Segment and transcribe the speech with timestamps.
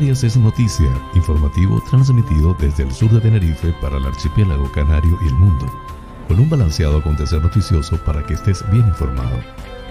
[0.00, 5.28] Canarias es noticia, informativo transmitido desde el sur de Tenerife para el archipiélago canario y
[5.28, 5.70] el mundo,
[6.26, 9.36] con un balanceado acontecer noticioso para que estés bien informado.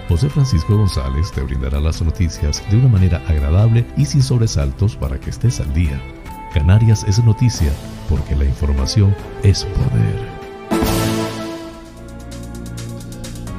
[0.08, 5.20] José Francisco González te brindará las noticias de una manera agradable y sin sobresaltos para
[5.20, 6.02] que estés al día.
[6.52, 7.72] Canarias es noticia
[8.08, 9.14] porque la información
[9.44, 10.40] es poder.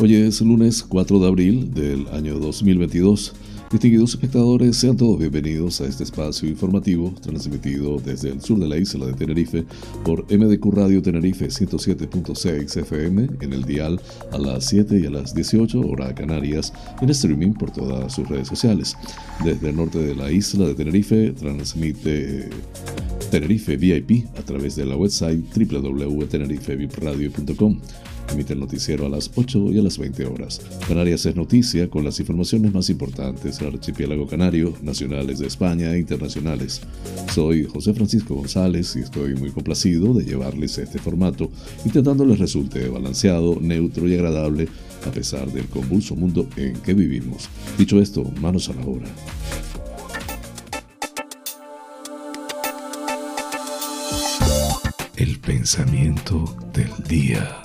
[0.02, 3.36] Hoy es lunes 4 de abril del año 2022.
[3.71, 8.75] Distinguidos espectadores, sean todos bienvenidos a este espacio informativo transmitido desde el sur de la
[8.75, 9.63] isla de Tenerife
[10.03, 14.02] por MDQ Radio Tenerife 107.6 FM en el dial
[14.34, 18.49] a las 7 y a las 18 hora Canarias en streaming por todas sus redes
[18.49, 18.97] sociales.
[19.41, 22.49] Desde el norte de la isla de Tenerife transmite
[23.31, 27.80] Tenerife VIP a través de la website www.tenerifevipradio.com.
[28.30, 30.61] Emite el noticiero a las 8 y a las 20 horas.
[30.88, 36.00] Canarias es noticia con las informaciones más importantes del archipiélago canario, nacionales de España e
[36.00, 36.81] internacionales.
[37.33, 41.50] Soy José Francisco González y estoy muy complacido de llevarles este formato,
[41.86, 44.67] intentando les resulte balanceado, neutro y agradable
[45.06, 47.50] a pesar del convulso mundo en que vivimos.
[47.78, 49.08] Dicho esto, manos a la obra.
[55.16, 57.61] El pensamiento del día.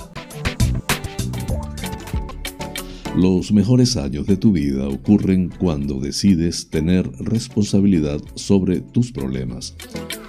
[3.16, 9.74] Los mejores años de tu vida ocurren cuando decides tener responsabilidad sobre tus problemas.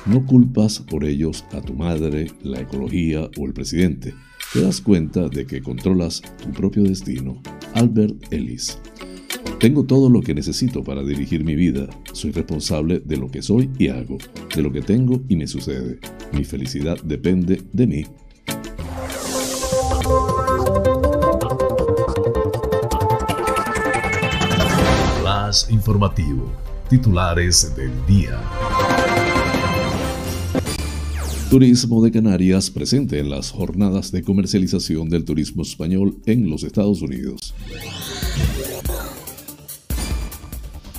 [0.05, 4.13] No culpas por ellos a tu madre, la ecología o el presidente.
[4.53, 7.41] Te das cuenta de que controlas tu propio destino.
[7.73, 8.79] Albert Ellis.
[9.59, 11.89] Tengo todo lo que necesito para dirigir mi vida.
[12.13, 14.17] Soy responsable de lo que soy y hago,
[14.55, 15.99] de lo que tengo y me sucede.
[16.31, 18.05] Mi felicidad depende de mí.
[25.69, 26.51] Informativo.
[26.89, 28.37] Titulares del día.
[31.49, 37.01] Turismo de Canarias presente en las jornadas de comercialización del turismo español en los Estados
[37.01, 37.53] Unidos.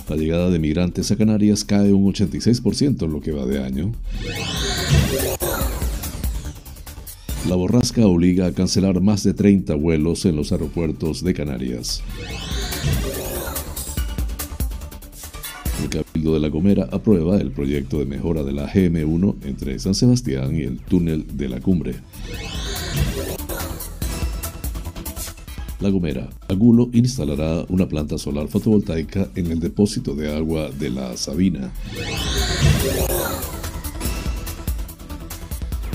[0.09, 3.91] La llegada de migrantes a Canarias cae un 86% en lo que va de año.
[7.47, 12.01] La borrasca obliga a cancelar más de 30 vuelos en los aeropuertos de Canarias.
[15.89, 20.55] Cabildo de La Gomera aprueba el proyecto de mejora de la GM1 entre San Sebastián
[20.55, 21.95] y el túnel de la cumbre.
[25.79, 31.15] La Gomera, Agulo instalará una planta solar fotovoltaica en el depósito de agua de la
[31.15, 31.71] Sabina.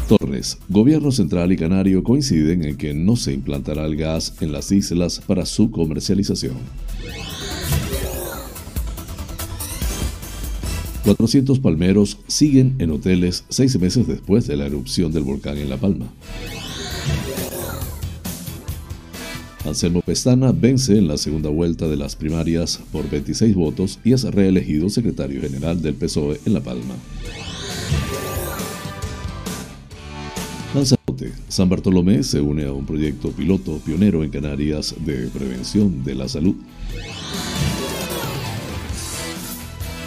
[0.09, 4.72] Torres, Gobierno Central y Canario coinciden en que no se implantará el gas en las
[4.72, 6.56] islas para su comercialización.
[11.04, 15.76] 400 palmeros siguen en hoteles seis meses después de la erupción del volcán en La
[15.76, 16.06] Palma.
[19.66, 24.25] Anselmo Pestana vence en la segunda vuelta de las primarias por 26 votos y es
[24.25, 26.94] reelegido secretario general del PSOE en La Palma.
[30.75, 31.32] Lanzarote.
[31.48, 36.28] San Bartolomé se une a un proyecto piloto pionero en Canarias de prevención de la
[36.28, 36.56] salud.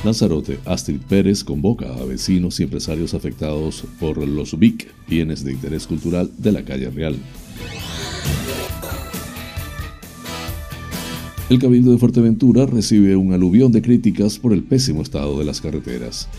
[0.08, 5.86] Lanzarote, Astrid Pérez convoca a vecinos y empresarios afectados por los BIC, bienes de interés
[5.86, 7.18] cultural de la calle Real.
[11.50, 15.60] El Cabildo de Fuerteventura recibe un aluvión de críticas por el pésimo estado de las
[15.60, 16.30] carreteras.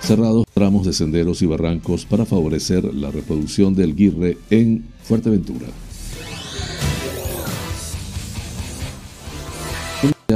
[0.00, 5.66] Cerrados tramos de senderos y barrancos para favorecer la reproducción del guirre en Fuerteventura.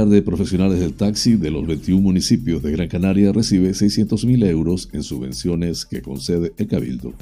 [0.09, 5.03] De profesionales del taxi de los 21 municipios de Gran Canaria recibe 600.000 euros en
[5.03, 7.13] subvenciones que concede el Cabildo.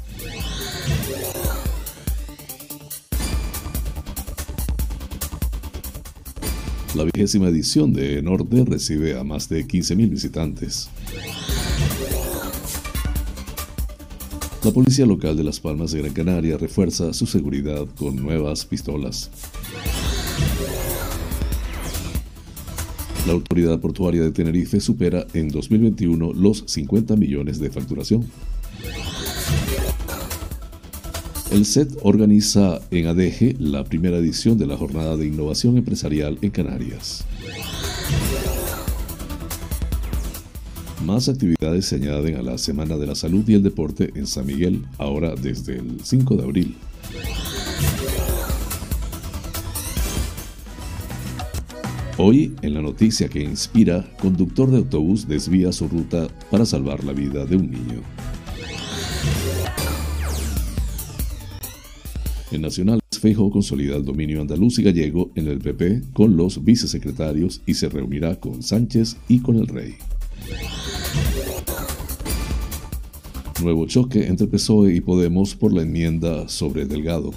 [6.96, 10.90] La vigésima edición de Norte recibe a más de 15.000 visitantes.
[14.64, 19.29] La policía local de Las Palmas de Gran Canaria refuerza su seguridad con nuevas pistolas.
[23.29, 28.26] La autoridad portuaria de Tenerife supera en 2021 los 50 millones de facturación.
[31.52, 36.49] El SET organiza en ADG la primera edición de la Jornada de Innovación Empresarial en
[36.49, 37.23] Canarias.
[41.05, 44.47] Más actividades se añaden a la Semana de la Salud y el Deporte en San
[44.47, 46.75] Miguel, ahora desde el 5 de abril.
[52.22, 57.14] Hoy, en la noticia que inspira, conductor de autobús desvía su ruta para salvar la
[57.14, 58.02] vida de un niño.
[62.52, 67.62] En Nacional, Feijóo consolida el dominio andaluz y gallego en el PP con los vicesecretarios
[67.66, 69.96] y se reunirá con Sánchez y con el rey.
[73.64, 77.32] Nuevo choque entre PSOE y Podemos por la enmienda sobre Delgado.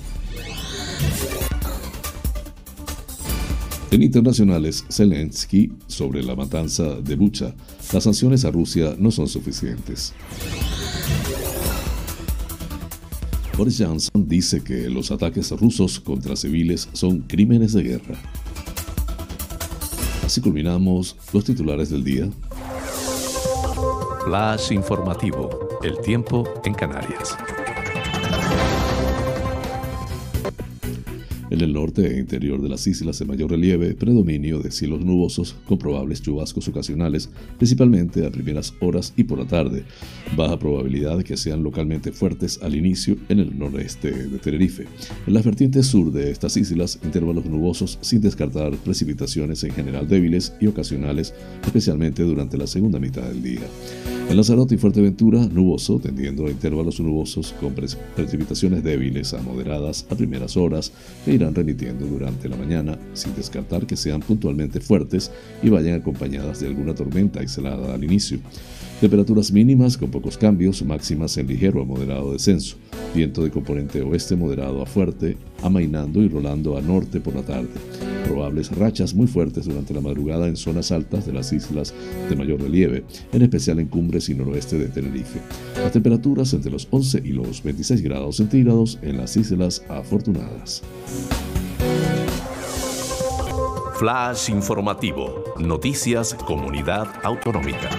[3.92, 7.54] En internacionales, Zelensky sobre la matanza de Bucha.
[7.92, 10.14] Las sanciones a Rusia no son suficientes.
[13.54, 18.16] Boris Johnson dice que los ataques rusos contra civiles son crímenes de guerra.
[20.24, 22.30] Así culminamos los titulares del día.
[24.24, 25.68] Flash informativo.
[25.82, 27.36] El tiempo en Canarias.
[31.52, 35.54] En el norte e interior de las islas de mayor relieve, predominio de cielos nubosos
[35.68, 37.28] con probables chubascos ocasionales,
[37.58, 39.84] principalmente a primeras horas y por la tarde.
[40.34, 44.86] Baja probabilidad de que sean localmente fuertes al inicio en el noreste de Tenerife.
[45.26, 50.54] En las vertientes sur de estas islas, intervalos nubosos sin descartar precipitaciones en general débiles
[50.58, 53.60] y ocasionales, especialmente durante la segunda mitad del día.
[54.30, 60.14] En Lanzarote y Fuerteventura, nuboso, tendiendo a intervalos nubosos con precipitaciones débiles a moderadas a
[60.14, 60.92] primeras horas
[61.26, 65.30] que irán remitiendo durante la mañana, sin descartar que sean puntualmente fuertes
[65.62, 68.38] y vayan acompañadas de alguna tormenta aislada al inicio.
[69.02, 72.76] Temperaturas mínimas con pocos cambios, máximas en ligero a moderado descenso.
[73.12, 77.72] Viento de componente oeste moderado a fuerte, amainando y rolando a norte por la tarde.
[78.28, 81.92] Probables rachas muy fuertes durante la madrugada en zonas altas de las islas
[82.28, 83.02] de mayor relieve,
[83.32, 85.40] en especial en cumbres y noroeste de Tenerife.
[85.82, 90.84] Las temperaturas entre los 11 y los 26 grados centígrados en las islas afortunadas.
[93.98, 95.42] Flash informativo.
[95.58, 97.90] Noticias Comunidad Autonómica.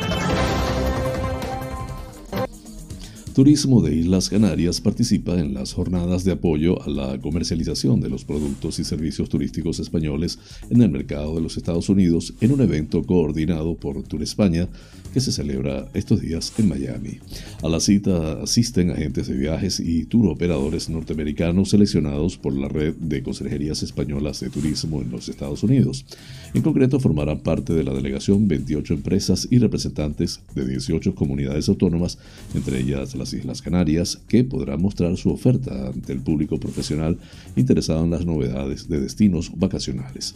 [3.34, 8.26] Turismo de Islas Canarias participa en las jornadas de apoyo a la comercialización de los
[8.26, 10.38] productos y servicios turísticos españoles
[10.70, 14.70] en el mercado de los Estados Unidos en un evento coordinado por Tour España
[15.14, 17.20] que se celebra estos días en Miami.
[17.64, 22.94] A la cita asisten agentes de viajes y tour operadores norteamericanos seleccionados por la red
[22.96, 26.06] de consejerías españolas de turismo en los Estados Unidos.
[26.54, 32.18] En concreto, formarán parte de la delegación 28 empresas y representantes de 18 comunidades autónomas,
[32.54, 37.18] entre ellas las Islas Canarias, que podrán mostrar su oferta ante el público profesional
[37.56, 40.36] interesado en las novedades de destinos vacacionales.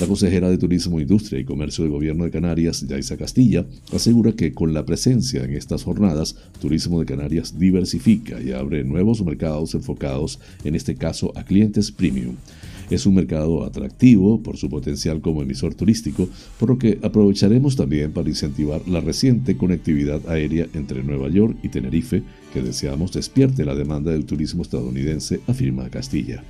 [0.00, 4.52] La consejera de Turismo, Industria y Comercio del Gobierno de Canarias, Yaisa Castilla, asegura que
[4.52, 10.40] con la presencia en estas jornadas, Turismo de Canarias diversifica y abre nuevos mercados enfocados,
[10.64, 12.34] en este caso, a clientes premium.
[12.90, 16.28] Es un mercado atractivo por su potencial como emisor turístico,
[16.58, 21.68] por lo que aprovecharemos también para incentivar la reciente conectividad aérea entre Nueva York y
[21.68, 22.22] Tenerife,
[22.52, 26.44] que deseamos despierte la demanda del turismo estadounidense, afirma Castilla.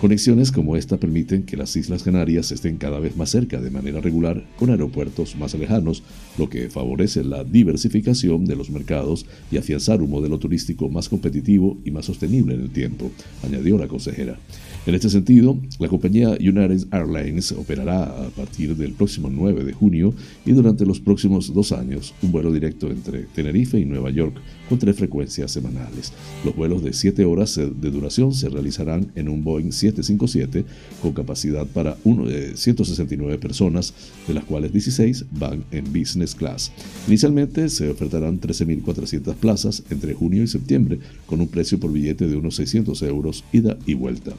[0.00, 4.02] Conexiones como esta permiten que las Islas Canarias estén cada vez más cerca de manera
[4.02, 6.02] regular con aeropuertos más lejanos,
[6.36, 11.78] lo que favorece la diversificación de los mercados y afianzar un modelo turístico más competitivo
[11.82, 13.10] y más sostenible en el tiempo,
[13.42, 14.38] añadió la consejera.
[14.84, 20.14] En este sentido, la compañía United Airlines operará a partir del próximo 9 de junio
[20.44, 24.36] y durante los próximos dos años un vuelo directo entre Tenerife y Nueva York
[24.68, 26.12] con tres frecuencias semanales.
[26.44, 30.64] Los vuelos de 7 horas de duración se realizarán en un Boeing 757
[31.00, 31.96] con capacidad para
[32.54, 33.94] 169 personas,
[34.26, 36.72] de las cuales 16 van en business class.
[37.06, 42.36] Inicialmente se ofertarán 13.400 plazas entre junio y septiembre con un precio por billete de
[42.36, 44.32] unos 600 euros ida y vuelta.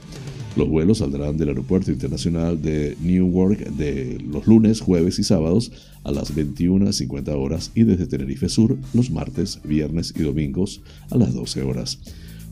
[0.58, 5.72] Los vuelos saldrán del Aeropuerto Internacional de Newark de los lunes, jueves y sábados
[6.04, 11.36] a las 21.50 horas y desde Tenerife Sur los martes, viernes y domingos a las
[11.36, 12.00] 12 horas.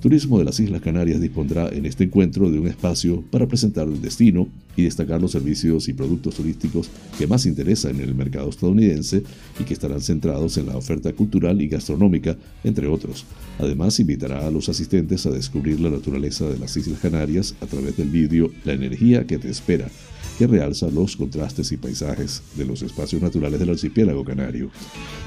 [0.01, 4.01] Turismo de las Islas Canarias dispondrá en este encuentro de un espacio para presentar el
[4.01, 9.23] destino y destacar los servicios y productos turísticos que más interesan en el mercado estadounidense
[9.59, 13.25] y que estarán centrados en la oferta cultural y gastronómica, entre otros.
[13.59, 17.97] Además, invitará a los asistentes a descubrir la naturaleza de las Islas Canarias a través
[17.97, 19.89] del vídeo La energía que te espera,
[20.37, 24.69] que realza los contrastes y paisajes de los espacios naturales del archipiélago canario.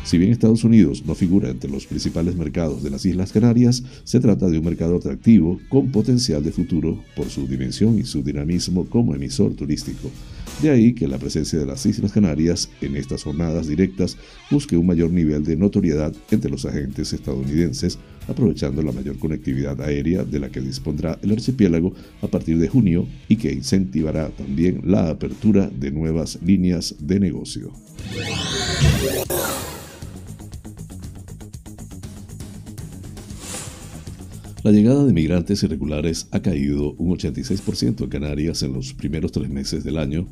[0.05, 4.21] Si bien Estados Unidos no figura entre los principales mercados de las Islas Canarias, se
[4.21, 8.87] trata de un mercado atractivo con potencial de futuro por su dimensión y su dinamismo
[8.87, 10.11] como emisor turístico.
[10.63, 14.17] De ahí que la presencia de las Islas Canarias en estas jornadas directas
[14.51, 20.25] busque un mayor nivel de notoriedad entre los agentes estadounidenses, aprovechando la mayor conectividad aérea
[20.25, 25.11] de la que dispondrá el archipiélago a partir de junio y que incentivará también la
[25.11, 27.73] apertura de nuevas líneas de negocio.
[34.69, 39.49] La llegada de migrantes irregulares ha caído un 86% en Canarias en los primeros tres
[39.49, 40.27] meses del año,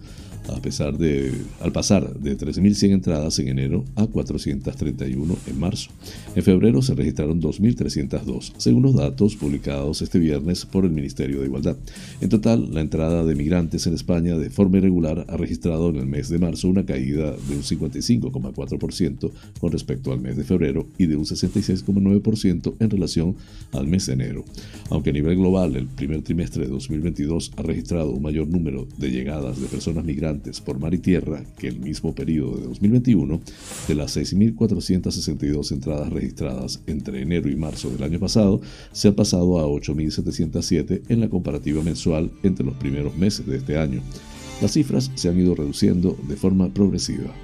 [0.49, 5.91] a pesar de, al pasar de 3.100 entradas en enero a 431 en marzo.
[6.35, 11.47] En febrero se registraron 2.302, según los datos publicados este viernes por el Ministerio de
[11.47, 11.77] Igualdad.
[12.21, 16.07] En total, la entrada de migrantes en España de forma irregular ha registrado en el
[16.07, 21.07] mes de marzo una caída de un 55,4% con respecto al mes de febrero y
[21.07, 23.37] de un 66,9% en relación
[23.73, 24.45] al mes de enero.
[24.91, 29.11] Aunque a nivel global el primer trimestre de 2022 ha registrado un mayor número de
[29.11, 33.41] llegadas de personas migrantes por mar y tierra que el mismo periodo de 2021,
[33.89, 38.61] de las 6.462 entradas registradas entre enero y marzo del año pasado,
[38.93, 43.79] se ha pasado a 8.707 en la comparativa mensual entre los primeros meses de este
[43.79, 44.03] año.
[44.61, 47.35] Las cifras se han ido reduciendo de forma progresiva.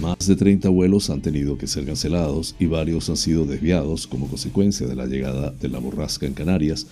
[0.00, 4.28] Más de 30 vuelos han tenido que ser cancelados y varios han sido desviados como
[4.28, 6.86] consecuencia de la llegada de la borrasca en Canarias,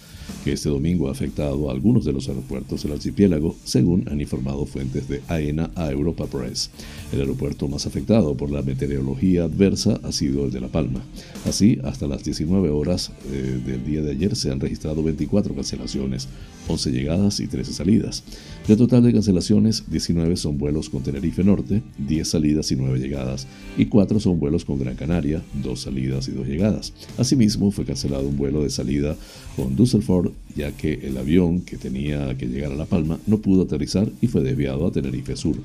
[0.45, 4.67] que este domingo ha afectado a algunos de los aeropuertos del archipiélago, según han informado
[4.67, 6.71] fuentes de AENA a Europa Press.
[7.13, 11.03] El aeropuerto más afectado por la meteorología adversa ha sido el de La Palma.
[11.45, 16.29] Así, hasta las 19 horas eh, del día de ayer se han registrado 24 cancelaciones,
[16.69, 18.25] 11 llegadas y 13 salidas.
[18.67, 23.47] De total de cancelaciones, 19 son vuelos con Tenerife Norte, 10 salidas y 9 llegadas,
[23.77, 26.93] y 4 son vuelos con Gran Canaria, 2 salidas y 2 llegadas.
[27.19, 29.17] Asimismo, fue cancelado un vuelo de salida
[29.55, 30.07] con Düsseldorf,
[30.55, 34.27] ya que el avión que tenía que llegar a La Palma no pudo aterrizar y
[34.27, 35.57] fue desviado a Tenerife Sur.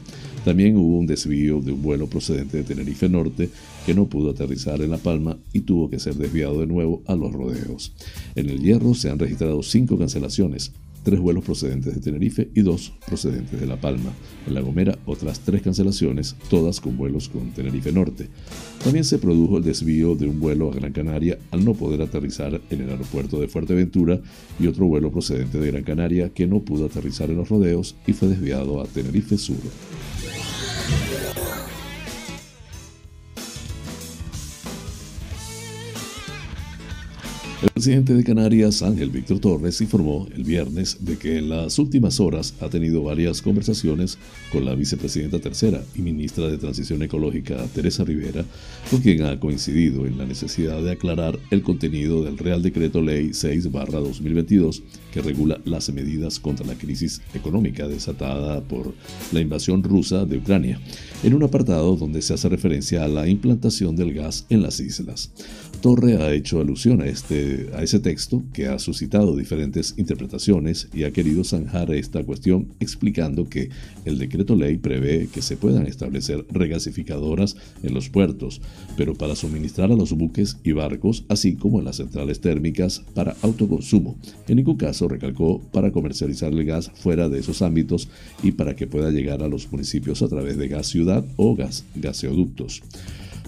[0.43, 3.49] También hubo un desvío de un vuelo procedente de Tenerife Norte
[3.85, 7.15] que no pudo aterrizar en La Palma y tuvo que ser desviado de nuevo a
[7.15, 7.93] los rodeos.
[8.35, 10.71] En el Hierro se han registrado 5 cancelaciones,
[11.03, 14.11] tres vuelos procedentes de Tenerife y dos procedentes de La Palma.
[14.47, 18.27] En La Gomera, otras tres cancelaciones, todas con vuelos con Tenerife Norte.
[18.83, 22.61] También se produjo el desvío de un vuelo a Gran Canaria al no poder aterrizar
[22.69, 24.21] en el aeropuerto de Fuerteventura
[24.59, 28.13] y otro vuelo procedente de Gran Canaria que no pudo aterrizar en los rodeos y
[28.13, 29.57] fue desviado a Tenerife Sur.
[37.81, 42.53] Presidente de Canarias, Ángel Víctor Torres, informó el viernes de que en las últimas horas
[42.61, 44.19] ha tenido varias conversaciones
[44.51, 48.45] con la vicepresidenta tercera y ministra de Transición Ecológica, Teresa Rivera,
[48.91, 53.29] con quien ha coincidido en la necesidad de aclarar el contenido del Real Decreto Ley
[53.29, 58.93] 6-2022 que regula las medidas contra la crisis económica desatada por
[59.31, 60.79] la invasión rusa de Ucrania,
[61.23, 65.31] en un apartado donde se hace referencia a la implantación del gas en las islas.
[65.81, 71.03] Torre ha hecho alusión a, este, a ese texto que ha suscitado diferentes interpretaciones y
[71.03, 73.69] ha querido zanjar esta cuestión explicando que
[74.05, 78.61] el decreto ley prevé que se puedan establecer regasificadoras en los puertos,
[78.97, 83.35] pero para suministrar a los buques y barcos, así como en las centrales térmicas para
[83.41, 84.17] autoconsumo.
[84.47, 88.09] En ningún caso, recalcó, para comercializar el gas fuera de esos ámbitos
[88.43, 91.85] y para que pueda llegar a los municipios a través de gas ciudad o gas
[91.95, 92.81] gaseoductos.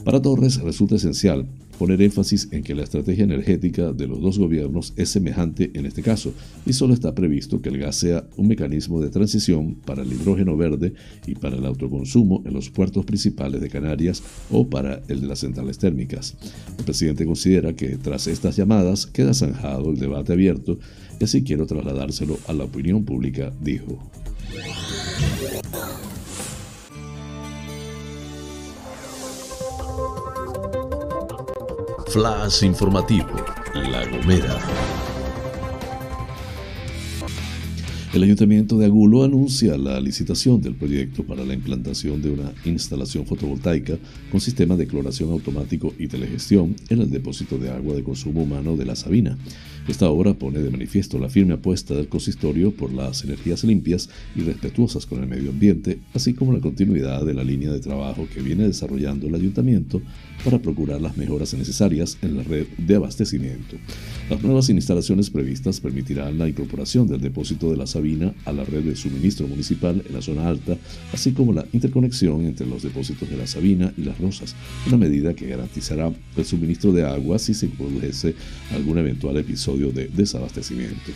[0.04, 1.46] Para Torres resulta esencial
[1.78, 6.02] poner énfasis en que la estrategia energética de los dos gobiernos es semejante en este
[6.02, 6.34] caso
[6.66, 10.56] y solo está previsto que el gas sea un mecanismo de transición para el hidrógeno
[10.58, 10.94] verde
[11.26, 15.40] y para el autoconsumo en los puertos principales de Canarias o para el de las
[15.40, 16.36] centrales térmicas.
[16.78, 20.80] El presidente considera que tras estas llamadas queda zanjado el debate abierto
[21.20, 24.00] y así quiero trasladárselo a la opinión pública, dijo.
[32.14, 33.26] Flash informativo,
[33.74, 34.60] La Gomera.
[38.14, 43.26] El Ayuntamiento de Agulo anuncia la licitación del proyecto para la implantación de una instalación
[43.26, 43.98] fotovoltaica
[44.30, 48.78] con sistema de cloración automático y telegestión en el depósito de agua de consumo humano
[48.78, 49.36] de La Sabina.
[49.86, 54.40] Esta obra pone de manifiesto la firme apuesta del consistorio por las energías limpias y
[54.40, 58.42] respetuosas con el medio ambiente, así como la continuidad de la línea de trabajo que
[58.42, 60.02] viene desarrollando el ayuntamiento
[60.46, 63.76] para procurar las mejoras necesarias en la red de abastecimiento.
[64.30, 68.84] Las nuevas instalaciones previstas permitirán la incorporación del depósito de la Sabina a la red
[68.84, 70.78] de suministro municipal en la zona alta,
[71.12, 74.56] así como la interconexión entre los depósitos de la Sabina y las Rosas,
[74.88, 78.34] una medida que garantizará el suministro de agua si se produce
[78.72, 81.12] algún eventual episodio de desabastecimiento.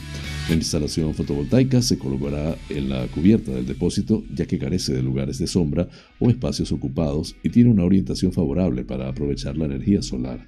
[0.49, 5.37] La instalación fotovoltaica se colocará en la cubierta del depósito ya que carece de lugares
[5.37, 5.87] de sombra
[6.19, 10.45] o espacios ocupados y tiene una orientación favorable para aprovechar la energía solar.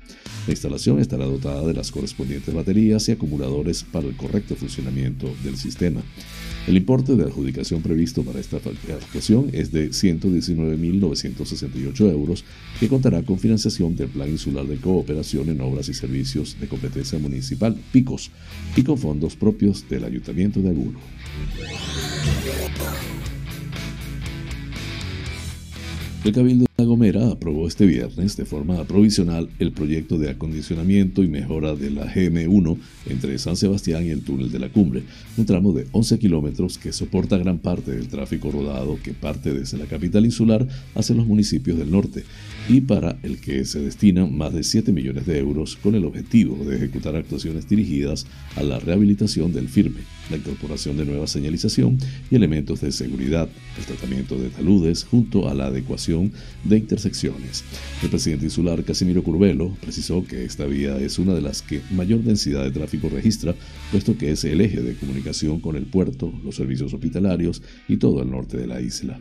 [0.48, 5.58] La instalación estará dotada de las correspondientes baterías y acumuladores para el correcto funcionamiento del
[5.58, 6.02] sistema.
[6.70, 12.46] El importe de adjudicación previsto para esta actuación es de 119.968 euros,
[12.80, 17.18] que contará con financiación del Plan Insular de Cooperación en Obras y Servicios de Competencia
[17.18, 18.30] Municipal, PICOS,
[18.76, 21.00] y con fondos propios del Ayuntamiento de Agulo.
[26.24, 31.28] El Cabildo La Gomera aprobó este viernes de forma provisional el proyecto de acondicionamiento y
[31.28, 32.78] mejora de la GM1
[33.10, 35.04] entre San Sebastián y el túnel de la cumbre,
[35.36, 39.78] un tramo de 11 kilómetros que soporta gran parte del tráfico rodado que parte desde
[39.78, 42.24] la capital insular hacia los municipios del norte
[42.70, 46.64] y para el que se destinan más de 7 millones de euros con el objetivo
[46.64, 51.98] de ejecutar actuaciones dirigidas a la rehabilitación del firme, la incorporación de nueva señalización
[52.32, 56.32] y elementos de seguridad, el tratamiento de taludes junto a la adecuación
[56.70, 57.64] de intersecciones.
[58.02, 62.22] El presidente insular Casimiro Curvelo precisó que esta vía es una de las que mayor
[62.22, 63.56] densidad de tráfico registra,
[63.92, 68.22] puesto que es el eje de comunicación con el puerto, los servicios hospitalarios y todo
[68.22, 69.20] el norte de la isla.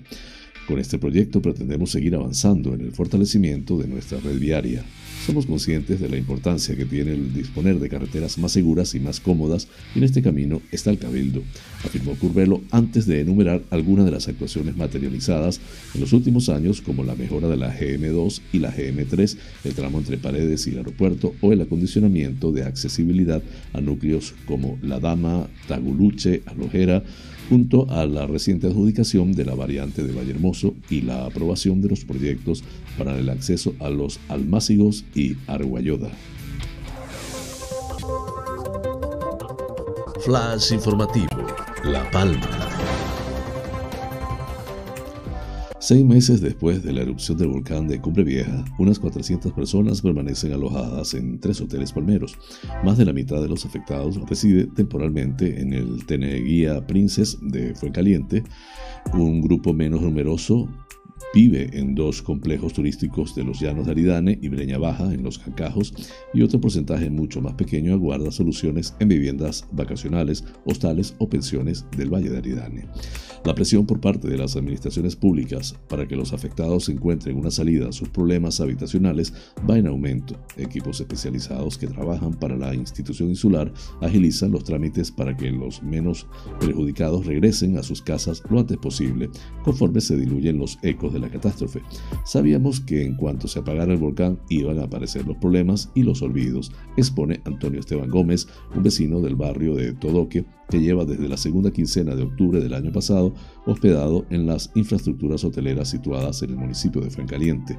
[0.69, 4.85] Con este proyecto pretendemos seguir avanzando en el fortalecimiento de nuestra red viaria.
[5.29, 9.21] Somos conscientes de la importancia que tiene el disponer de carreteras más seguras y más
[9.21, 11.43] cómodas, y en este camino está el Cabildo,
[11.85, 15.61] afirmó Curvelo antes de enumerar algunas de las actuaciones materializadas
[15.95, 19.99] en los últimos años, como la mejora de la GM2 y la GM3, el tramo
[19.99, 23.43] entre Paredes y el aeropuerto, o el acondicionamiento de accesibilidad
[23.75, 27.05] a núcleos como La Dama, Taguluche, Alojera,
[27.49, 32.05] junto a la reciente adjudicación de la variante de Vallehermoso y la aprobación de los
[32.05, 32.63] proyectos
[32.97, 36.11] para el acceso a los Almácigos y Arguayoda.
[40.21, 41.47] Flash informativo,
[41.85, 43.08] La Palma.
[45.81, 50.53] Seis meses después de la erupción del volcán de Cumbre Vieja, unas 400 personas permanecen
[50.53, 52.37] alojadas en tres hoteles palmeros.
[52.85, 58.43] Más de la mitad de los afectados reside temporalmente en el Teneguía Princess de Fuencaliente.
[59.15, 60.69] Un grupo menos numeroso
[61.35, 65.39] Vive en dos complejos turísticos de los Llanos de Aridane y Breña Baja, en los
[65.39, 65.93] Jancajos,
[66.33, 72.13] y otro porcentaje mucho más pequeño aguarda soluciones en viviendas vacacionales, hostales o pensiones del
[72.13, 72.87] Valle de Aridane.
[73.45, 77.89] La presión por parte de las administraciones públicas para que los afectados encuentren una salida
[77.89, 79.33] a sus problemas habitacionales
[79.69, 80.35] va en aumento.
[80.57, 86.27] Equipos especializados que trabajan para la institución insular agilizan los trámites para que los menos
[86.59, 89.31] perjudicados regresen a sus casas lo antes posible,
[89.63, 91.83] conforme se diluyen los ecos de la catástrofe.
[92.25, 96.23] Sabíamos que en cuanto se apagara el volcán iban a aparecer los problemas y los
[96.23, 101.37] olvidos, expone Antonio Esteban Gómez, un vecino del barrio de Todoque, que lleva desde la
[101.37, 103.35] segunda quincena de octubre del año pasado
[103.67, 107.79] hospedado en las infraestructuras hoteleras situadas en el municipio de Fuencaliente.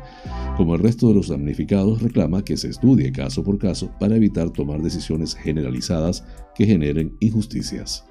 [0.58, 4.50] Como el resto de los damnificados, reclama que se estudie caso por caso para evitar
[4.52, 6.26] tomar decisiones generalizadas
[6.56, 8.06] que generen injusticias.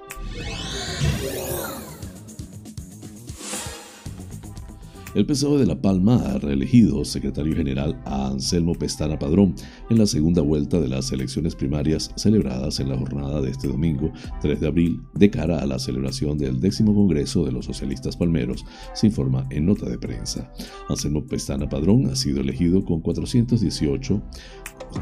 [5.14, 9.54] El PSOE de La Palma ha reelegido secretario general a Anselmo Pestana Padrón
[9.88, 14.12] en la segunda vuelta de las elecciones primarias celebradas en la jornada de este domingo
[14.42, 18.66] 3 de abril de cara a la celebración del décimo Congreso de los Socialistas Palmeros,
[18.92, 20.52] se informa en nota de prensa.
[20.90, 24.22] Anselmo Pestana Padrón ha sido elegido con 418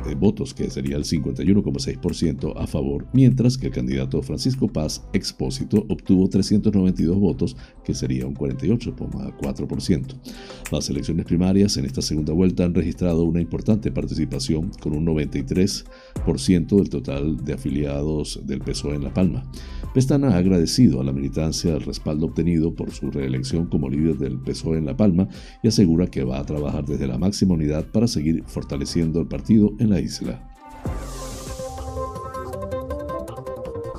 [0.07, 5.85] de votos, que sería el 51,6% a favor, mientras que el candidato Francisco Paz Expósito
[5.89, 10.15] obtuvo 392 votos, que sería un 48,4%.
[10.73, 16.77] Las elecciones primarias en esta segunda vuelta han registrado una importante participación, con un 93%
[16.77, 19.45] del total de afiliados del PSOE en La Palma.
[19.95, 24.39] Pestana ha agradecido a la militancia el respaldo obtenido por su reelección como líder del
[24.39, 25.29] PSOE en La Palma
[25.63, 29.66] y asegura que va a trabajar desde la máxima unidad para seguir fortaleciendo el partido
[29.79, 30.41] en la isla.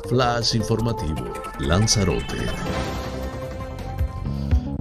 [0.08, 1.26] Flash informativo,
[1.60, 2.38] Lanzarote.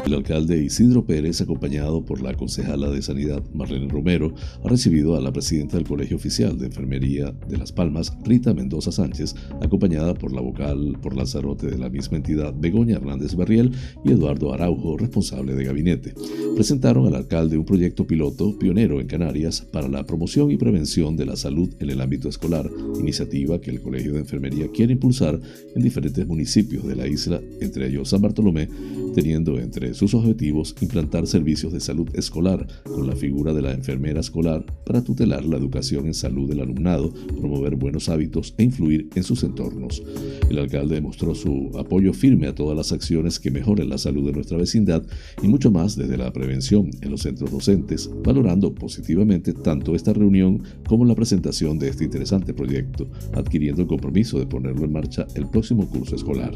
[0.06, 5.20] El alcalde Isidro Pérez, acompañado por la concejala de Sanidad Marlene Romero, ha recibido a
[5.20, 10.32] la presidenta del Colegio Oficial de Enfermería de Las Palmas, Rita Mendoza Sánchez, acompañada por
[10.32, 13.72] la vocal por Lanzarote de la misma entidad, Begoña Hernández Barriel
[14.04, 16.14] y Eduardo Araujo, responsable de gabinete.
[16.54, 21.26] Presentaron al alcalde un proyecto piloto pionero en Canarias para la promoción y prevención de
[21.26, 25.40] la salud en el ámbito escolar, iniciativa que el Colegio de Enfermería quiere impulsar
[25.74, 28.68] en diferentes municipios de la isla, entre ellos San Bartolomé,
[29.12, 34.20] teniendo entre sus objetivos implantar servicios de salud escolar con la figura de la enfermera
[34.20, 39.22] escolar para tutelar la educación en salud del alumnado, promover buenos hábitos e influir en
[39.22, 40.02] sus entornos.
[40.50, 44.32] El alcalde demostró su apoyo firme a todas las acciones que mejoren la salud de
[44.32, 45.02] nuestra vecindad
[45.42, 50.62] y mucho más desde la prevención en los centros docentes, valorando positivamente tanto esta reunión
[50.86, 55.48] como la presentación de este interesante proyecto, adquiriendo el compromiso de ponerlo en marcha el
[55.48, 56.54] próximo curso escolar.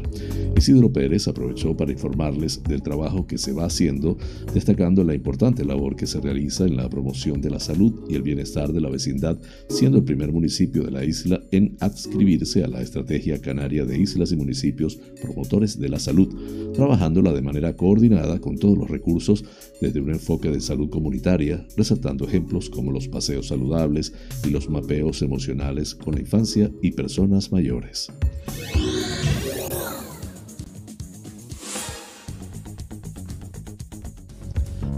[0.55, 4.17] Isidro Pérez aprovechó para informarles del trabajo que se va haciendo,
[4.53, 8.23] destacando la importante labor que se realiza en la promoción de la salud y el
[8.23, 9.39] bienestar de la vecindad,
[9.69, 14.33] siendo el primer municipio de la isla en adscribirse a la Estrategia Canaria de Islas
[14.33, 16.27] y Municipios Promotores de la Salud,
[16.73, 19.45] trabajándola de manera coordinada con todos los recursos
[19.79, 24.11] desde un enfoque de salud comunitaria, resaltando ejemplos como los paseos saludables
[24.45, 28.11] y los mapeos emocionales con la infancia y personas mayores.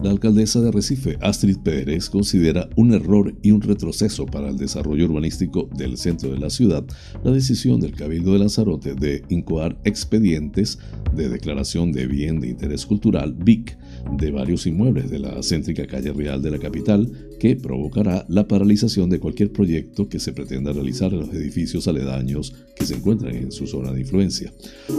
[0.03, 5.05] La alcaldesa de Recife, Astrid Pérez, considera un error y un retroceso para el desarrollo
[5.05, 6.83] urbanístico del centro de la ciudad
[7.23, 10.77] la decisión del Cabildo de Lanzarote de incoar expedientes
[11.15, 13.77] de declaración de bien de interés cultural, BIC,
[14.17, 17.09] de varios inmuebles de la céntrica calle real de la capital,
[17.43, 22.55] que provocará la paralización de cualquier proyecto que se pretenda realizar en los edificios aledaños
[22.73, 24.53] que se encuentran en su zona de influencia.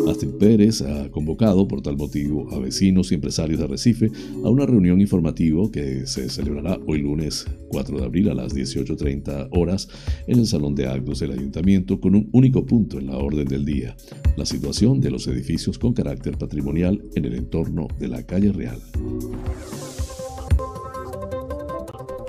[0.07, 4.11] Astrid Pérez ha convocado por tal motivo a vecinos y empresarios de Recife
[4.44, 9.48] a una reunión informativa que se celebrará hoy lunes 4 de abril a las 18.30
[9.52, 9.88] horas
[10.26, 13.64] en el Salón de Actos del Ayuntamiento con un único punto en la orden del
[13.64, 13.96] día,
[14.37, 18.83] la situación de los edificios con carácter patrimonial en el entorno de la calle Real.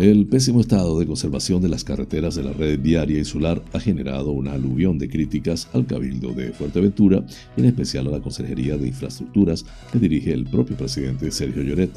[0.00, 4.30] El pésimo estado de conservación de las carreteras de la red viaria insular ha generado
[4.30, 7.22] una aluvión de críticas al Cabildo de Fuerteventura
[7.54, 11.90] y en especial a la Consejería de Infraestructuras que dirige el propio presidente Sergio Lloret,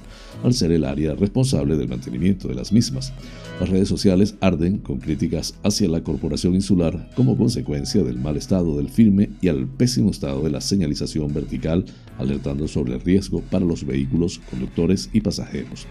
[0.43, 3.13] al ser el área responsable del mantenimiento de las mismas.
[3.61, 8.75] Las redes sociales arden con críticas hacia la corporación insular como consecuencia del mal estado
[8.75, 11.85] del firme y al pésimo estado de la señalización vertical,
[12.17, 15.87] alertando sobre el riesgo para los vehículos, conductores y pasajeros.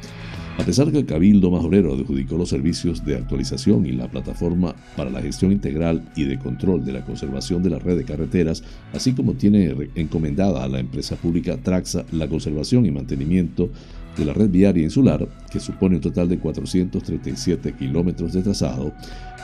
[0.59, 5.11] A pesar que el Cabildo Majorero adjudicó los servicios de actualización y la plataforma para
[5.11, 8.62] la gestión integral y de control de la conservación de la red de carreteras,
[8.93, 13.71] así como tiene encomendada a la empresa pública Traxa la conservación y mantenimiento
[14.17, 18.93] de la red viaria insular, que supone un total de 437 kilómetros de trazado,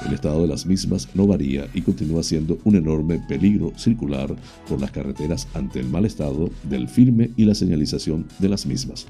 [0.07, 4.35] el estado de las mismas no varía y continúa siendo un enorme peligro circular
[4.69, 9.07] por las carreteras ante el mal estado del firme y la señalización de las mismas.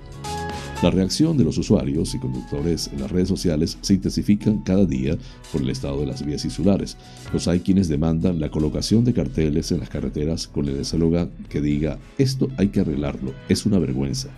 [0.81, 5.19] La reacción de los usuarios y conductores en las redes sociales se intensifican cada día
[5.51, 6.97] por el estado de las vías insulares.
[7.33, 11.61] Los hay quienes demandan la colocación de carteles en las carreteras con el eslogan que
[11.61, 14.29] diga esto hay que arreglarlo, es una vergüenza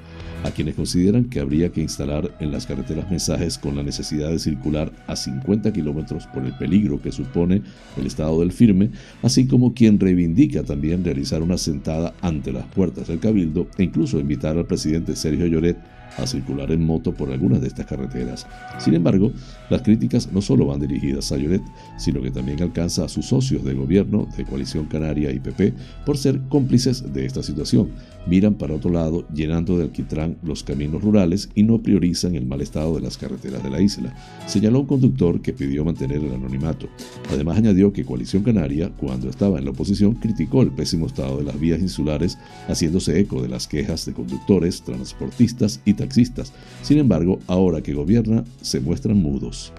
[0.43, 4.39] a quienes consideran que habría que instalar en las carreteras mensajes con la necesidad de
[4.39, 7.61] circular a 50 kilómetros por el peligro que supone
[7.99, 8.91] el estado del firme,
[9.23, 14.19] así como quien reivindica también realizar una sentada ante las puertas del Cabildo e incluso
[14.19, 18.47] invitar al presidente Sergio Lloret a circular en moto por algunas de estas carreteras.
[18.79, 19.33] Sin embargo,
[19.69, 21.63] las críticas no solo van dirigidas a Lloret,
[21.97, 26.19] sino que también alcanza a sus socios de gobierno de Coalición Canaria y PP por
[26.19, 27.91] ser cómplices de esta situación.
[28.27, 32.61] Miran para otro lado, llenando de alquitrán los caminos rurales y no priorizan el mal
[32.61, 34.15] estado de las carreteras de la isla,
[34.47, 36.89] señaló un conductor que pidió mantener el anonimato.
[37.31, 41.45] Además añadió que Coalición Canaria, cuando estaba en la oposición, criticó el pésimo estado de
[41.45, 46.53] las vías insulares, haciéndose eco de las quejas de conductores, transportistas y taxistas.
[46.83, 49.73] Sin embargo, ahora que gobierna, se muestran mudos.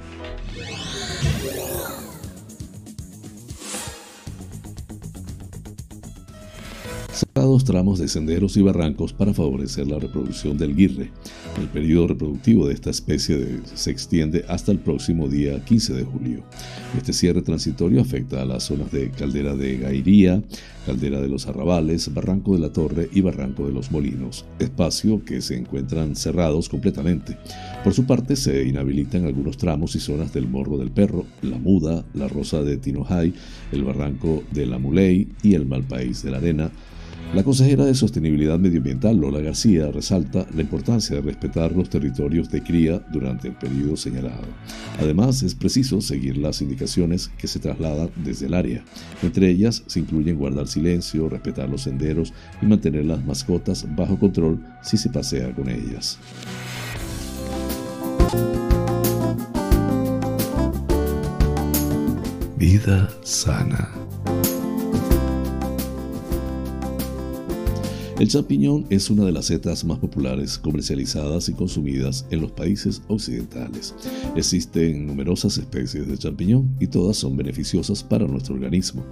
[7.13, 11.12] Cerrados tramos de senderos y barrancos para favorecer la reproducción del guirre.
[11.60, 16.43] El periodo reproductivo de esta especie se extiende hasta el próximo día 15 de julio.
[16.97, 20.41] Este cierre transitorio afecta a las zonas de Caldera de Gairía,
[20.86, 25.41] Caldera de los Arrabales, Barranco de la Torre y Barranco de los Molinos, espacio que
[25.41, 27.38] se encuentran cerrados completamente.
[27.84, 32.04] Por su parte, se inhabilitan algunos tramos y zonas del Morro del Perro, La Muda,
[32.13, 33.34] La Rosa de Tinojay,
[33.71, 36.71] el Barranco de la Muley y el Malpaís de la Arena,
[37.34, 42.62] la consejera de Sostenibilidad Medioambiental, Lola García, resalta la importancia de respetar los territorios de
[42.62, 44.44] cría durante el periodo señalado.
[45.00, 48.84] Además, es preciso seguir las indicaciones que se trasladan desde el área.
[49.24, 54.60] Entre ellas se incluyen guardar silencio, respetar los senderos y mantener las mascotas bajo control
[54.82, 56.20] si se pasea con ellas.
[62.58, 64.01] Vida sana.
[68.21, 73.01] El champiñón es una de las setas más populares comercializadas y consumidas en los países
[73.07, 73.95] occidentales.
[74.36, 79.03] Existen numerosas especies de champiñón y todas son beneficiosas para nuestro organismo.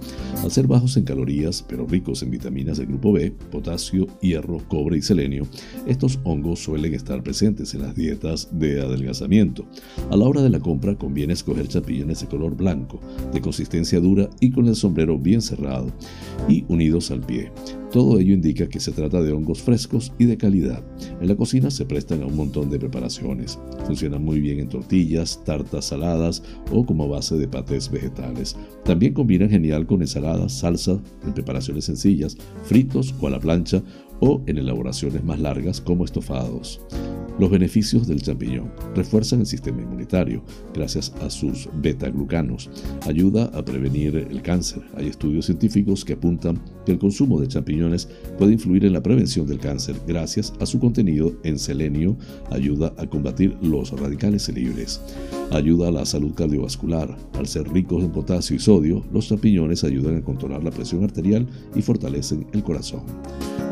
[0.44, 4.98] Al ser bajos en calorías, pero ricos en vitaminas del grupo B, potasio, hierro, cobre
[4.98, 5.44] y selenio,
[5.88, 9.66] estos hongos suelen estar presentes en las dietas de adelgazamiento.
[10.12, 13.00] A la hora de la compra conviene escoger champiñones de color blanco,
[13.32, 15.90] de consistencia dura y con el sombrero bien cerrado
[16.48, 17.50] y unidos al pie.
[17.92, 20.84] Todo ello indica que se trata de hongos frescos y de calidad.
[21.20, 23.58] En la cocina se prestan a un montón de preparaciones.
[23.84, 28.56] Funcionan muy bien en tortillas, tartas saladas o como base de patés vegetales.
[28.84, 33.82] También combinan genial con ensaladas, salsa, en preparaciones sencillas, fritos o a la plancha
[34.20, 36.80] o en elaboraciones más largas como estofados.
[37.40, 40.42] Los beneficios del champiñón refuerzan el sistema inmunitario
[40.74, 42.68] gracias a sus beta-glucanos.
[43.06, 44.82] Ayuda a prevenir el cáncer.
[44.94, 49.46] Hay estudios científicos que apuntan que el consumo de champiñones puede influir en la prevención
[49.46, 52.14] del cáncer gracias a su contenido en selenio.
[52.50, 55.00] Ayuda a combatir los radicales libres.
[55.50, 57.16] Ayuda a la salud cardiovascular.
[57.38, 61.46] Al ser ricos en potasio y sodio, los champiñones ayudan a controlar la presión arterial
[61.74, 63.00] y fortalecen el corazón.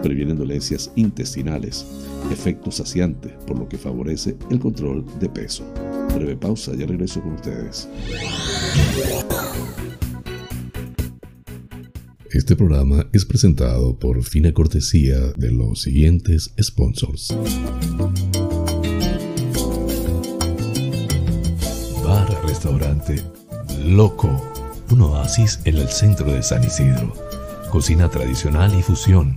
[0.03, 1.87] Previenen dolencias intestinales
[2.31, 5.65] efecto saciante, por lo que favorece el control de peso.
[6.15, 7.89] Breve pausa, ya regreso con ustedes.
[12.31, 17.35] Este programa es presentado por fina cortesía de los siguientes sponsors.
[22.05, 23.23] Bar Restaurante
[23.85, 24.43] Loco,
[24.91, 27.13] un oasis en el centro de San Isidro.
[27.71, 29.37] Cocina tradicional y fusión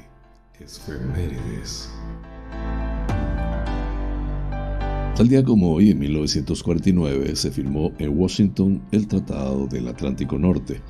[0.58, 1.88] Efemérides.
[5.16, 10.82] Tal día como hoy, en 1949, se firmó en Washington el Tratado del Atlántico Norte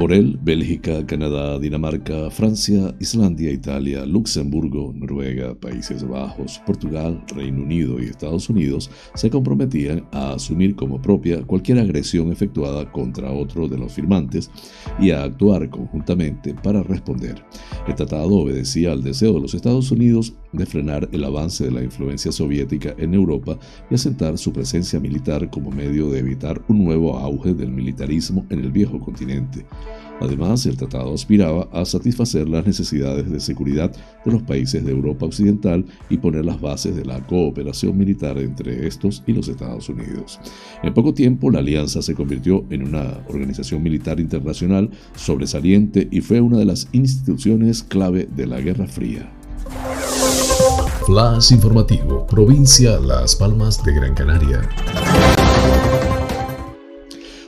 [0.00, 8.00] por él, Bélgica, Canadá, Dinamarca, Francia, Islandia, Italia, Luxemburgo, Noruega, Países Bajos, Portugal, Reino Unido
[8.00, 13.76] y Estados Unidos se comprometían a asumir como propia cualquier agresión efectuada contra otro de
[13.76, 14.50] los firmantes
[14.98, 17.44] y a actuar conjuntamente para responder.
[17.86, 21.82] El tratado obedecía al deseo de los Estados Unidos de frenar el avance de la
[21.82, 23.58] influencia soviética en Europa
[23.90, 28.60] y asentar su presencia militar como medio de evitar un nuevo auge del militarismo en
[28.60, 29.66] el viejo continente.
[30.20, 33.90] Además, el tratado aspiraba a satisfacer las necesidades de seguridad
[34.24, 38.86] de los países de Europa Occidental y poner las bases de la cooperación militar entre
[38.86, 40.38] estos y los Estados Unidos.
[40.82, 46.40] En poco tiempo, la alianza se convirtió en una organización militar internacional sobresaliente y fue
[46.40, 49.30] una de las instituciones clave de la Guerra Fría.
[51.06, 54.68] Flash informativo, provincia Las Palmas de Gran Canaria.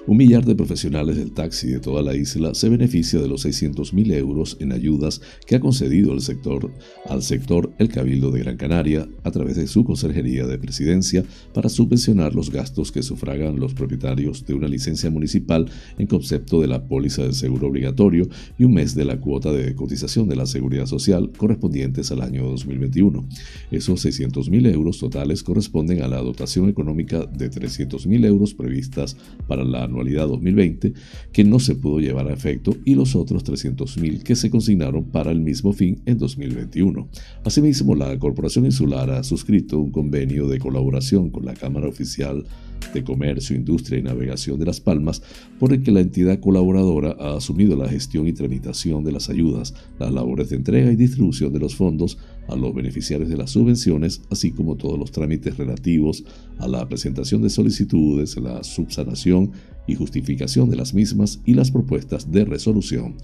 [0.04, 4.12] Un millar de profesionales del taxi de toda la isla se beneficia de los 600.000
[4.14, 6.72] euros en ayudas que ha concedido el sector,
[7.08, 11.68] al sector el Cabildo de Gran Canaria a través de su Consejería de Presidencia para
[11.68, 16.84] subvencionar los gastos que sufragan los propietarios de una licencia municipal en concepto de la
[16.84, 20.86] póliza de seguro obligatorio y un mes de la cuota de cotización de la Seguridad
[20.86, 23.24] Social correspondientes al año 2021.
[23.70, 29.91] Esos 600.000 euros totales corresponden a la dotación económica de 300.000 euros previstas para la
[29.92, 30.92] anualidad 2020
[31.32, 35.30] que no se pudo llevar a efecto y los otros 300.000 que se consignaron para
[35.30, 37.08] el mismo fin en 2021.
[37.44, 42.44] Asimismo, la Corporación Insular ha suscrito un convenio de colaboración con la Cámara Oficial
[42.92, 45.22] de Comercio, Industria y Navegación de Las Palmas,
[45.58, 49.74] por el que la entidad colaboradora ha asumido la gestión y tramitación de las ayudas,
[49.98, 54.22] las labores de entrega y distribución de los fondos a los beneficiarios de las subvenciones,
[54.30, 56.24] así como todos los trámites relativos
[56.58, 59.52] a la presentación de solicitudes, la subsanación
[59.86, 63.14] y justificación de las mismas y las propuestas de resolución.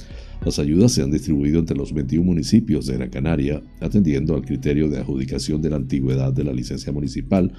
[0.45, 4.89] Las ayudas se han distribuido entre los 21 municipios de Gran Canaria, atendiendo al criterio
[4.89, 7.53] de adjudicación de la antigüedad de la licencia municipal,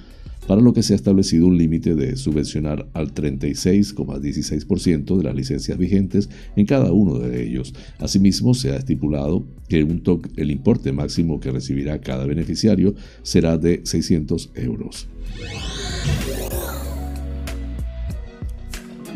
[0.46, 5.78] para lo que se ha establecido un límite de subvencionar al 36,16% de las licencias
[5.78, 7.74] vigentes en cada uno de ellos.
[7.98, 10.02] Asimismo, se ha estipulado que un
[10.36, 15.08] el importe máximo que recibirá cada beneficiario será de 600 euros.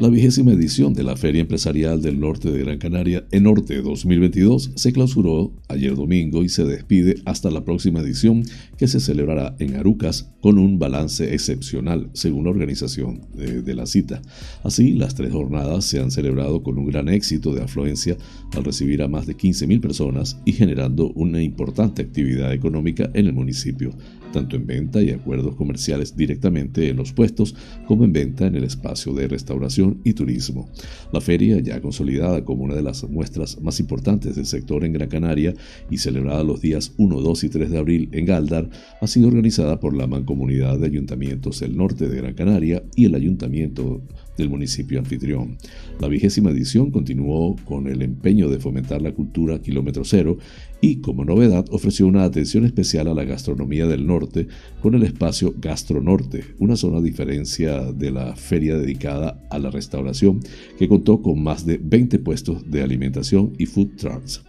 [0.00, 4.72] La vigésima edición de la Feria Empresarial del Norte de Gran Canaria, en Norte 2022,
[4.74, 8.42] se clausuró ayer domingo y se despide hasta la próxima edición
[8.76, 14.20] que se celebrará en Arucas con un balance excepcional, según la organización de, la cita.
[14.64, 18.16] Así, las tres jornadas se han celebrado con un gran éxito de afluencia
[18.56, 23.32] al recibir a más de 15.000 personas y generando una importante actividad económica en el
[23.32, 23.92] municipio
[24.34, 27.54] tanto en venta y acuerdos comerciales directamente en los puestos
[27.86, 30.68] como en venta en el espacio de restauración y turismo.
[31.12, 35.08] La feria, ya consolidada como una de las muestras más importantes del sector en Gran
[35.08, 35.54] Canaria
[35.88, 38.68] y celebrada los días 1, 2 y 3 de abril en Galdar,
[39.00, 43.14] ha sido organizada por la Mancomunidad de Ayuntamientos del Norte de Gran Canaria y el
[43.14, 44.02] Ayuntamiento
[44.36, 45.58] del municipio anfitrión.
[46.00, 50.38] La vigésima edición continuó con el empeño de fomentar la cultura kilómetro cero
[50.80, 54.48] y, como novedad, ofreció una atención especial a la gastronomía del norte
[54.80, 60.40] con el espacio Gastronorte, una zona diferencia de la feria dedicada a la restauración
[60.78, 64.42] que contó con más de 20 puestos de alimentación y food trucks.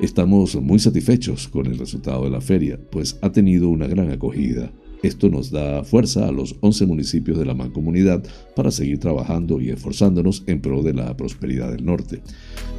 [0.00, 4.72] Estamos muy satisfechos con el resultado de la feria, pues ha tenido una gran acogida
[5.02, 8.22] Esto nos da fuerza a los 11 municipios de la mancomunidad
[8.54, 12.22] para seguir trabajando y esforzándonos en pro de la prosperidad del norte.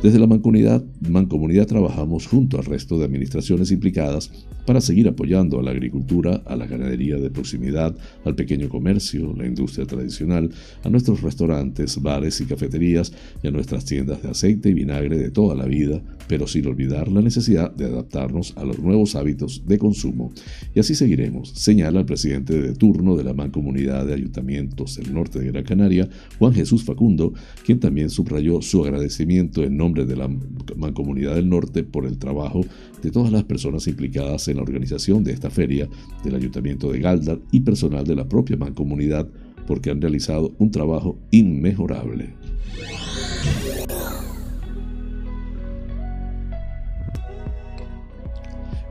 [0.01, 4.31] Desde la mancomunidad, mancomunidad trabajamos junto al resto de administraciones implicadas
[4.65, 9.45] para seguir apoyando a la agricultura, a la ganadería de proximidad, al pequeño comercio, la
[9.45, 10.49] industria tradicional,
[10.83, 15.31] a nuestros restaurantes, bares y cafeterías y a nuestras tiendas de aceite y vinagre de
[15.31, 19.77] toda la vida, pero sin olvidar la necesidad de adaptarnos a los nuevos hábitos de
[19.77, 20.31] consumo.
[20.73, 25.39] Y así seguiremos, señala el presidente de turno de la Mancomunidad de Ayuntamientos del Norte
[25.39, 27.33] de Gran Canaria, Juan Jesús Facundo,
[27.65, 30.29] quien también subrayó su agradecimiento en nombre de la
[30.75, 32.61] Mancomunidad del Norte por el trabajo
[33.01, 35.89] de todas las personas implicadas en la organización de esta feria,
[36.23, 39.27] del Ayuntamiento de Galdar y personal de la propia Mancomunidad,
[39.65, 42.35] porque han realizado un trabajo inmejorable.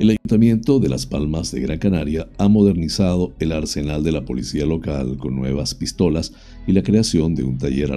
[0.02, 4.66] El Ayuntamiento de Las Palmas de Gran Canaria ha modernizado el arsenal de la policía
[4.66, 6.32] local con nuevas pistolas
[6.66, 7.92] y la creación de un taller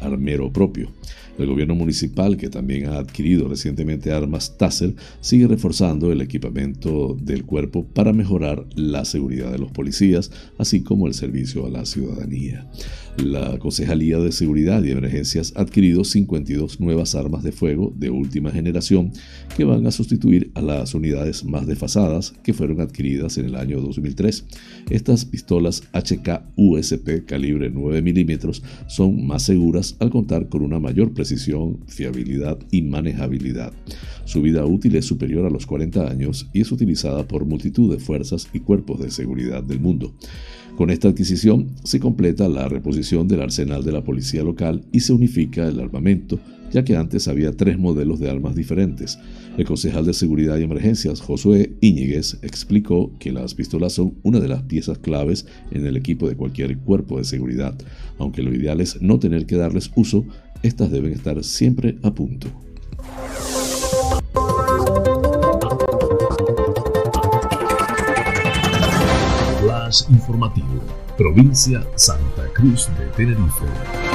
[0.00, 0.90] armero propio.
[1.38, 7.44] El gobierno municipal, que también ha adquirido recientemente armas Taser, sigue reforzando el equipamiento del
[7.44, 12.68] cuerpo para mejorar la seguridad de los policías, así como el servicio a la ciudadanía.
[13.16, 18.50] La Concejalía de Seguridad y Emergencias ha adquirido 52 nuevas armas de fuego de última
[18.50, 19.12] generación
[19.56, 23.80] que van a sustituir a las unidades más desfasadas que fueron adquiridas en el año
[23.80, 24.44] 2003.
[24.90, 31.12] Estas pistolas HK USP calibre 9 milímetros son más seguras al contar con una mayor
[31.12, 33.72] precisión, fiabilidad y manejabilidad.
[34.24, 37.98] Su vida útil es superior a los 40 años y es utilizada por multitud de
[37.98, 40.14] fuerzas y cuerpos de seguridad del mundo.
[40.76, 45.12] Con esta adquisición se completa la reposición del arsenal de la policía local y se
[45.12, 46.38] unifica el armamento,
[46.72, 49.18] ya que antes había tres modelos de armas diferentes.
[49.56, 54.48] El concejal de Seguridad y Emergencias, Josué Íñiguez, explicó que las pistolas son una de
[54.48, 57.74] las piezas claves en el equipo de cualquier cuerpo de seguridad.
[58.18, 60.24] Aunque lo ideal es no tener que darles uso,
[60.62, 62.48] estas deben estar siempre a punto.
[70.08, 70.80] informativo,
[71.16, 74.09] provincia Santa Cruz de Tenerife.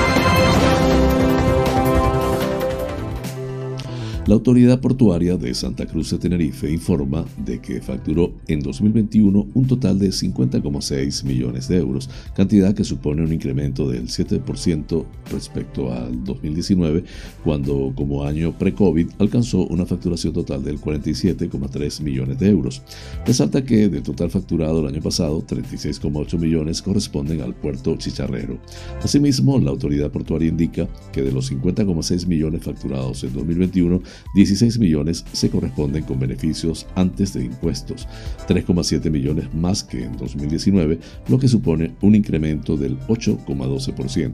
[4.27, 9.67] La autoridad portuaria de Santa Cruz de Tenerife informa de que facturó en 2021 un
[9.67, 16.23] total de 50,6 millones de euros, cantidad que supone un incremento del 7% respecto al
[16.23, 17.03] 2019,
[17.43, 22.81] cuando como año pre-COVID alcanzó una facturación total del 47,3 millones de euros.
[23.27, 28.57] Resalta que del total facturado el año pasado, 36,8 millones corresponden al puerto Chicharrero.
[29.03, 34.01] Asimismo, la autoridad portuaria indica que de los 50,6 millones facturados en 2021,
[34.35, 38.07] 16 millones se corresponden con beneficios antes de impuestos,
[38.47, 44.31] 3,7 millones más que en 2019, lo que supone un incremento del 8,12%.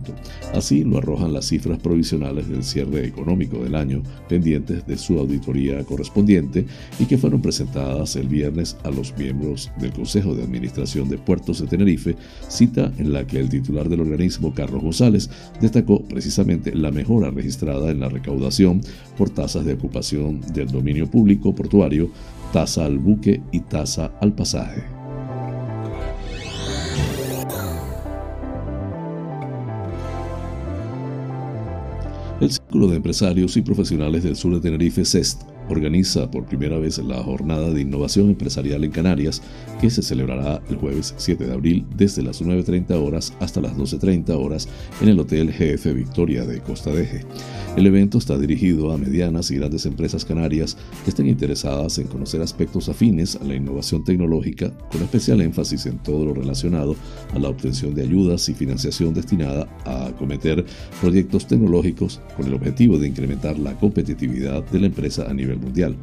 [0.53, 5.83] Así lo arrojan las cifras provisionales del cierre económico del año pendientes de su auditoría
[5.83, 6.65] correspondiente
[6.99, 11.59] y que fueron presentadas el viernes a los miembros del Consejo de Administración de Puertos
[11.59, 12.15] de Tenerife,
[12.47, 15.29] cita en la que el titular del organismo, Carlos González,
[15.59, 18.81] destacó precisamente la mejora registrada en la recaudación
[19.17, 22.09] por tasas de ocupación del dominio público portuario,
[22.51, 24.83] tasa al buque y tasa al pasaje.
[32.41, 36.97] El Círculo de Empresarios y Profesionales del Sur de Tenerife, CEST, organiza por primera vez
[36.99, 39.41] la Jornada de Innovación Empresarial en Canarias,
[39.79, 44.29] que se celebrará el jueves 7 de abril desde las 9.30 horas hasta las 12.30
[44.31, 44.67] horas
[45.01, 47.21] en el Hotel GF Victoria de Costa de Eje.
[47.77, 52.41] El evento está dirigido a medianas y grandes empresas canarias que estén interesadas en conocer
[52.41, 56.95] aspectos afines a la innovación tecnológica, con especial énfasis en todo lo relacionado
[57.33, 60.65] a la obtención de ayudas y financiación destinada a acometer
[60.99, 65.95] proyectos tecnológicos con el objetivo de incrementar la competitividad de la empresa a nivel mundial.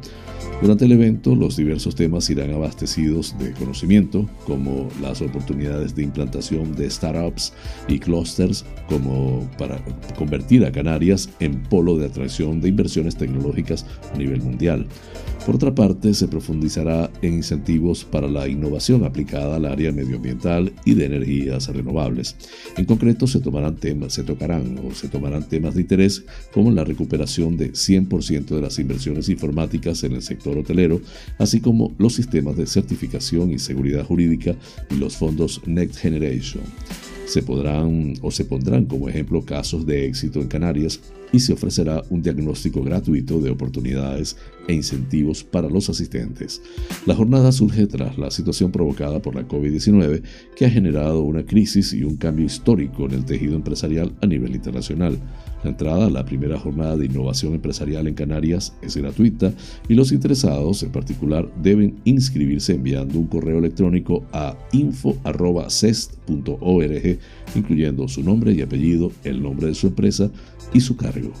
[0.61, 6.75] Durante el evento, los diversos temas irán abastecidos de conocimiento, como las oportunidades de implantación
[6.75, 7.53] de startups
[7.87, 9.79] y clusters, como para
[10.17, 14.85] convertir a Canarias en polo de atracción de inversiones tecnológicas a nivel mundial.
[15.45, 20.93] Por otra parte, se profundizará en incentivos para la innovación aplicada al área medioambiental y
[20.93, 22.35] de energías renovables.
[22.77, 26.23] En concreto, se, tomarán temas, se tocarán o se tomarán temas de interés
[26.53, 31.01] como la recuperación de 100% de las inversiones informáticas en el sector hotelero,
[31.37, 34.55] así como los sistemas de certificación y seguridad jurídica
[34.91, 36.63] y los fondos Next Generation
[37.25, 40.99] se podrán o se pondrán como ejemplo casos de éxito en Canarias
[41.31, 46.61] y se ofrecerá un diagnóstico gratuito de oportunidades e incentivos para los asistentes.
[47.05, 50.21] La jornada surge tras la situación provocada por la COVID-19
[50.55, 54.55] que ha generado una crisis y un cambio histórico en el tejido empresarial a nivel
[54.55, 55.19] internacional.
[55.63, 59.53] La entrada a la primera jornada de innovación empresarial en Canarias es gratuita
[59.89, 66.09] y los interesados en particular deben inscribirse enviando un correo electrónico a info.cest.org
[67.55, 70.31] incluyendo su nombre y apellido, el nombre de su empresa
[70.73, 71.31] y su cargo.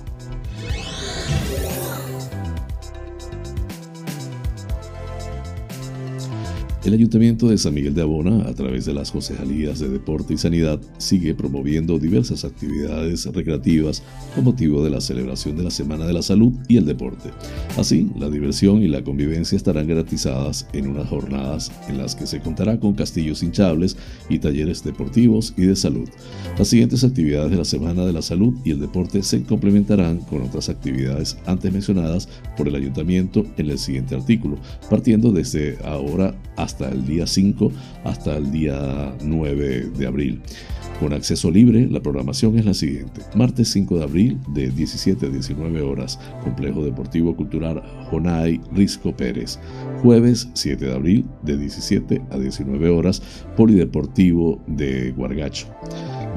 [6.85, 10.37] El Ayuntamiento de San Miguel de Abona, a través de las concejalías de Deporte y
[10.37, 14.01] Sanidad, sigue promoviendo diversas actividades recreativas
[14.33, 17.31] con motivo de la celebración de la Semana de la Salud y el Deporte.
[17.77, 22.39] Así, la diversión y la convivencia estarán garantizadas en unas jornadas en las que se
[22.39, 23.97] contará con castillos hinchables
[24.29, 26.07] y talleres deportivos y de salud.
[26.57, 30.43] Las siguientes actividades de la Semana de la Salud y el Deporte se complementarán con
[30.43, 34.57] otras actividades antes mencionadas por el Ayuntamiento en el siguiente artículo,
[34.89, 37.71] partiendo desde ahora hasta hasta el día 5
[38.03, 40.41] hasta el día 9 de abril.
[40.99, 43.21] Con acceso libre, la programación es la siguiente.
[43.33, 49.59] Martes 5 de abril, de 17 a 19 horas, Complejo Deportivo Cultural Jonay Risco Pérez.
[50.03, 53.23] Jueves 7 de abril, de 17 a 19 horas,
[53.57, 55.67] Polideportivo de Guargacho.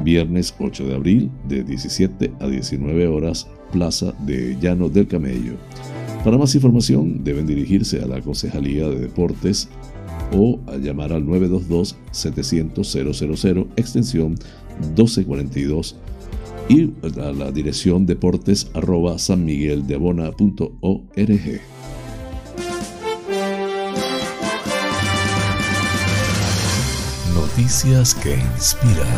[0.03, 5.57] Viernes 8 de abril, de 17 a 19 horas, Plaza de Llano del Camello.
[6.25, 9.69] Para más información deben dirigirse a la Concejalía de Deportes
[10.35, 14.37] o a llamar al 922-700-000, extensión
[14.81, 15.97] 1242
[16.69, 21.61] y a la dirección deportes arroba sanmigueldeabona.org.
[27.35, 29.09] Noticias que inspiran.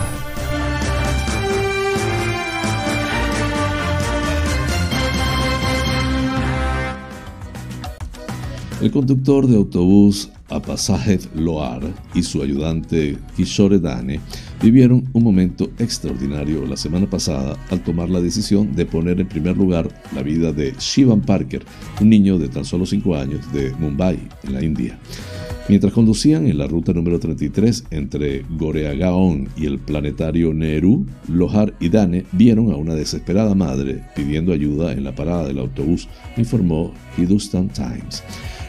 [8.80, 11.82] El conductor de autobús Apasajev Loar
[12.14, 14.20] y su ayudante Kishore Dane
[14.62, 19.56] vivieron un momento extraordinario la semana pasada al tomar la decisión de poner en primer
[19.56, 21.64] lugar la vida de Shivan Parker,
[22.00, 24.98] un niño de tan solo 5 años de Mumbai, en la India.
[25.66, 31.88] Mientras conducían en la ruta número 33 entre Goreagaon y el planetario Nehru, Lohar y
[31.88, 37.70] Dane vieron a una desesperada madre pidiendo ayuda en la parada del autobús, informó Hindustan
[37.70, 38.22] Times.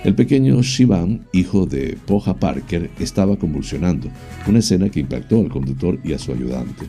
[0.05, 4.07] El pequeño Shivan, hijo de Poja Parker, estaba convulsionando,
[4.47, 6.85] una escena que impactó al conductor y a su ayudante.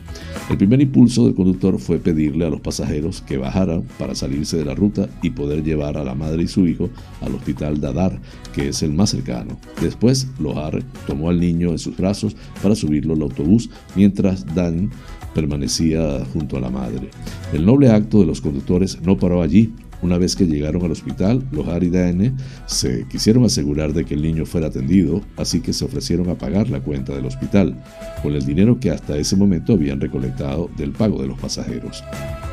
[0.51, 4.65] El primer impulso del conductor fue pedirle a los pasajeros que bajaran para salirse de
[4.65, 6.91] la ruta y poder llevar a la madre y su hijo
[7.21, 8.21] al hospital Dadar,
[8.53, 9.57] que es el más cercano.
[9.81, 14.91] Después, Lohar tomó al niño en sus brazos para subirlo al autobús, mientras Dan
[15.33, 17.09] permanecía junto a la madre.
[17.51, 21.43] El noble acto de los conductores no paró allí, una vez que llegaron al hospital,
[21.51, 22.33] los Dane
[22.65, 26.69] se quisieron asegurar de que el niño fuera atendido, así que se ofrecieron a pagar
[26.69, 27.75] la cuenta del hospital,
[28.21, 32.03] con el dinero que hasta ese momento habían recolectado del pago de los pasajeros.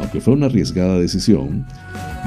[0.00, 1.66] Aunque fue una arriesgada decisión,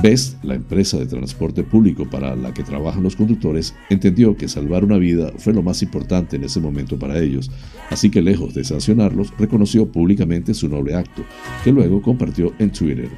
[0.01, 4.83] Best, la empresa de transporte público para la que trabajan los conductores, entendió que salvar
[4.83, 7.49] una vida fue lo más importante en ese momento para ellos,
[7.89, 11.23] así que lejos de sancionarlos, reconoció públicamente su noble acto,
[11.63, 13.09] que luego compartió en Twitter.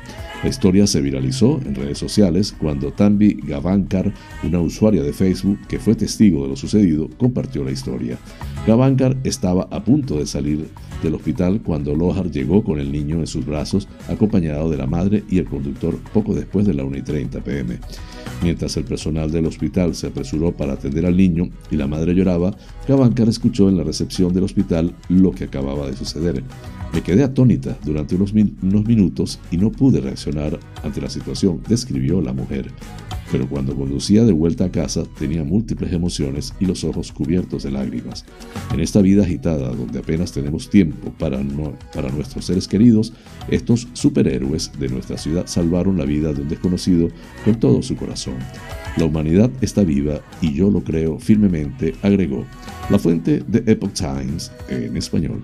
[0.41, 5.79] La historia se viralizó en redes sociales cuando Tanvi Gavankar, una usuaria de Facebook que
[5.79, 8.17] fue testigo de lo sucedido, compartió la historia.
[8.65, 10.69] Gavankar estaba a punto de salir
[11.03, 15.25] del hospital cuando Lohar llegó con el niño en sus brazos, acompañado de la madre
[15.29, 17.79] y el conductor poco después de la 1 y 30 pm.
[18.41, 22.55] Mientras el personal del hospital se apresuró para atender al niño y la madre lloraba,
[22.87, 26.43] Gavankar escuchó en la recepción del hospital lo que acababa de suceder.
[26.91, 32.33] Me quedé atónita durante unos, minutos y no pude reaccionar ante la situación, describió la
[32.33, 32.71] mujer.
[33.31, 37.69] Pero cuando conducía de vuelta a casa tenía múltiples emociones y los ojos cubiertos de
[37.69, 38.25] lágrimas.
[38.73, 41.39] En esta vida agitada, donde apenas tenemos tiempo para,
[41.93, 43.13] para nuestros seres queridos,
[43.49, 47.09] estos superhéroes de nuestra ciudad salvaron la vida de un desconocido
[47.45, 48.37] con todo su corazón.
[48.97, 52.45] La humanidad está viva y yo lo creo firmemente, agregó.
[52.89, 55.43] La fuente de Epoch Times en español.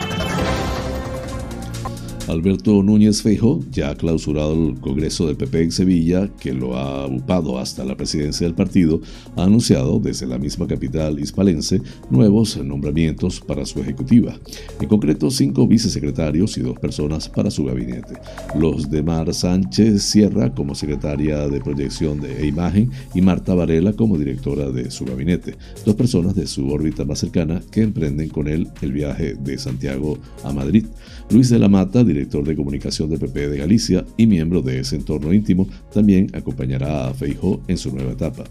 [2.31, 7.59] Alberto Núñez Feijo ya clausurado el Congreso del PP en Sevilla, que lo ha upado
[7.59, 9.01] hasta la presidencia del partido,
[9.35, 14.39] ha anunciado desde la misma capital hispalense nuevos nombramientos para su ejecutiva.
[14.79, 18.13] En concreto, cinco vicesecretarios y dos personas para su gabinete.
[18.57, 23.91] Los de Mar Sánchez Sierra como secretaria de proyección de e imagen y Marta Varela
[23.91, 28.47] como directora de su gabinete, dos personas de su órbita más cercana que emprenden con
[28.47, 30.85] él el viaje de Santiago a Madrid.
[31.29, 34.95] Luis de la Mata, director de comunicación del PP de Galicia y miembro de ese
[34.95, 38.43] entorno íntimo, también acompañará a Feijó en su nueva etapa.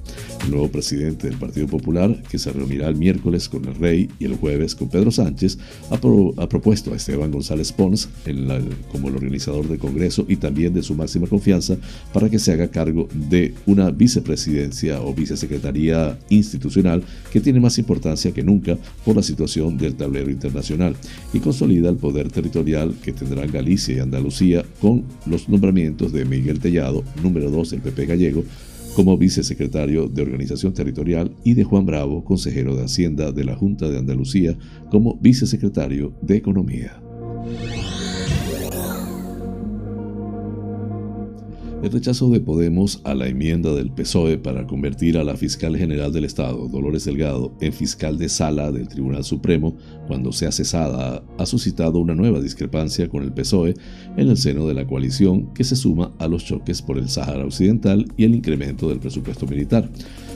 [0.44, 4.24] El nuevo presidente del Partido Popular, que se reunirá el miércoles con el Rey y
[4.24, 5.58] el jueves con Pedro Sánchez,
[5.90, 5.98] ha,
[6.48, 8.08] propuesto a Esteban González Pons
[8.92, 11.76] como el organizador del Congreso y también de su máxima confianza
[12.12, 17.02] para que se haga cargo de una vicepresidencia o vicesecretaría institucional
[17.32, 20.96] que tiene más importancia que nunca por la situación del tablero internacional
[21.32, 26.60] y consolida el poder territorial que tendrán Galicia y Andalucía con los nombramientos de Miguel
[26.60, 28.42] Tellado, número 2 del PP gallego,
[28.94, 33.90] como vicesecretario de Organización Territorial y de Juan Bravo, consejero de Hacienda de la Junta
[33.90, 34.56] de Andalucía,
[34.90, 37.02] como vicesecretario de Economía.
[41.82, 46.12] El rechazo de Podemos a la enmienda del PSOE para convertir a la fiscal general
[46.12, 49.74] del Estado, Dolores Delgado, en fiscal de sala del Tribunal Supremo
[50.06, 53.76] cuando sea cesada, ha suscitado una nueva discrepancia con el PSOE
[54.18, 57.46] en el seno de la coalición que se suma a los choques por el Sáhara
[57.46, 59.88] Occidental y el incremento del presupuesto militar.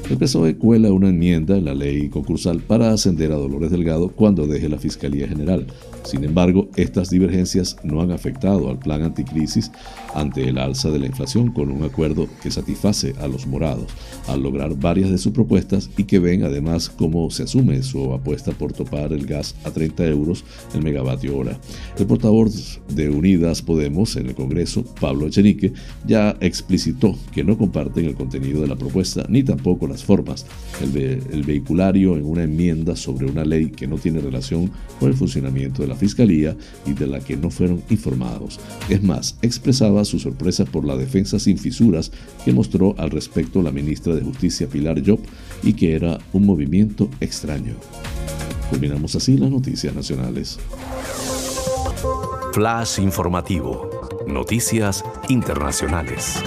[0.09, 4.47] El PSOE cuela una enmienda en la ley concursal para ascender a Dolores Delgado cuando
[4.47, 5.67] deje la Fiscalía General.
[6.05, 9.71] Sin embargo, estas divergencias no han afectado al plan anticrisis
[10.15, 13.87] ante el alza de la inflación con un acuerdo que satisface a los morados
[14.29, 18.53] al lograr varias de sus propuestas y que ven además cómo se asume su apuesta
[18.53, 20.45] por topar el gas a 30 euros
[20.75, 21.59] el megavatio hora.
[21.99, 25.73] El portavoz de Unidas Podemos en el Congreso, Pablo Echenique,
[26.07, 30.47] ya explicitó que no comparten el contenido de la propuesta ni tampoco la formas,
[30.81, 35.83] el, vehiculario en una enmienda sobre una ley que no tiene relación con el funcionamiento
[35.83, 36.57] de la Fiscalía
[36.87, 38.59] y de la que no fueron informados.
[38.89, 42.11] Es más, expresaba su sorpresa por la defensa sin fisuras
[42.45, 45.21] que mostró al respecto la ministra de Justicia Pilar Job
[45.63, 47.75] y que era un movimiento extraño.
[48.71, 50.59] Culminamos así las noticias nacionales.
[52.53, 53.91] Flash informativo.
[54.27, 56.43] Noticias internacionales.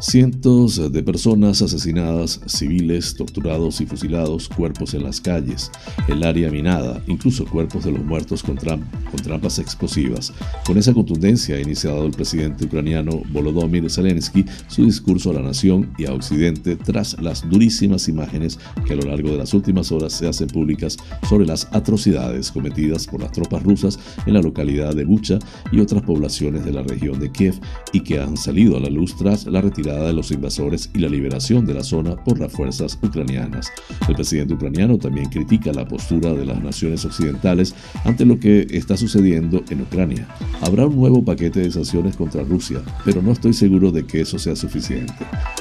[0.00, 5.70] Cientos de personas asesinadas, civiles torturados y fusilados, cuerpos en las calles,
[6.08, 10.32] el área minada, incluso cuerpos de los muertos con, trampas explosivas.
[10.64, 15.92] Con esa contundencia ha iniciado el presidente ucraniano Volodymyr Zelensky su discurso a la nación
[15.98, 20.14] y a Occidente tras las durísimas imágenes que a lo largo de las últimas horas
[20.14, 20.96] se hacen públicas
[21.28, 25.38] sobre las atrocidades cometidas por las tropas rusas en la localidad de Bucha
[25.70, 27.60] y otras poblaciones de la región de Kiev
[27.92, 31.08] y que han salido a la luz tras la retirada de los invasores y la
[31.08, 33.70] liberación de la zona por las fuerzas ucranianas.
[34.08, 37.74] El presidente ucraniano también critica la postura de las naciones occidentales
[38.04, 40.28] ante lo que está sucediendo en Ucrania.
[40.62, 44.38] Habrá un nuevo paquete de sanciones contra Rusia, pero no estoy seguro de que eso
[44.38, 45.14] sea suficiente.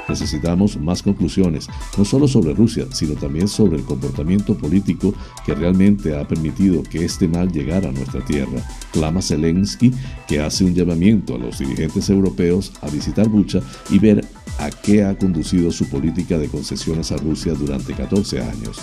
[0.08, 1.68] Necesitamos más conclusiones,
[1.98, 5.14] no solo sobre Rusia, sino también sobre el comportamiento político
[5.46, 8.62] que realmente ha permitido que este mal llegara a nuestra tierra,
[8.92, 9.92] clama Zelensky,
[10.28, 14.19] que hace un llamamiento a los dirigentes europeos a visitar Bucha y ver
[14.60, 18.80] a qué ha conducido su política de concesiones a Rusia durante 14 años.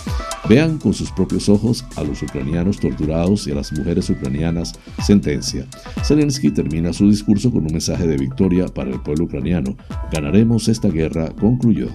[0.49, 4.72] Vean con sus propios ojos a los ucranianos torturados y a las mujeres ucranianas.
[5.05, 5.66] Sentencia.
[6.05, 9.76] Zelensky termina su discurso con un mensaje de victoria para el pueblo ucraniano.
[10.12, 11.89] Ganaremos esta guerra, concluyó.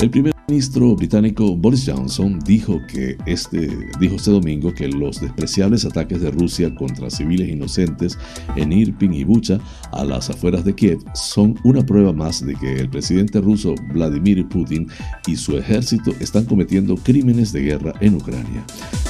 [0.00, 5.84] El primer ministro británico Boris Johnson dijo, que este, dijo este domingo que los despreciables
[5.86, 8.18] ataques de Rusia contra civiles inocentes
[8.56, 9.58] en Irpin y Bucha,
[9.92, 14.46] a las afueras de Kiev, son una prueba más de que el presidente ruso Vladimir
[14.48, 14.88] Putin
[15.26, 18.64] y su ejército están cometiendo crímenes de guerra en Ucrania.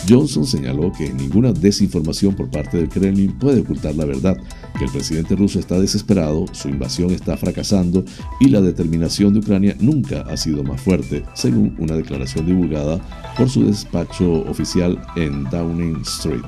[0.09, 4.37] Johnson señaló que ninguna desinformación por parte del Kremlin puede ocultar la verdad,
[4.79, 8.05] que el presidente ruso está desesperado, su invasión está fracasando
[8.41, 12.99] y la determinación de Ucrania nunca ha sido más fuerte según una declaración divulgada
[13.37, 16.45] por su despacho oficial en Downing Street.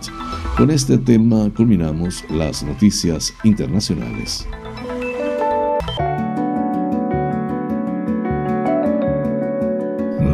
[0.57, 4.47] Con este tema culminamos las noticias internacionales.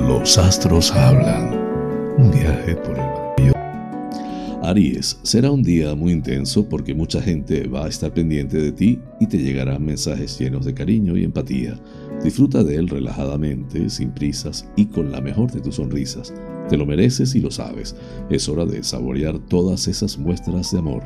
[0.07, 1.61] Los astros hablan.
[2.19, 3.13] Un viaje por el
[4.63, 9.01] Aries, será un día muy intenso porque mucha gente va a estar pendiente de ti
[9.19, 11.79] y te llegarán mensajes llenos de cariño y empatía.
[12.25, 16.33] Disfruta de él relajadamente, sin prisas y con la mejor de tus sonrisas.
[16.69, 17.97] Te lo mereces y lo sabes.
[18.31, 21.03] Es hora de saborear todas esas muestras de amor.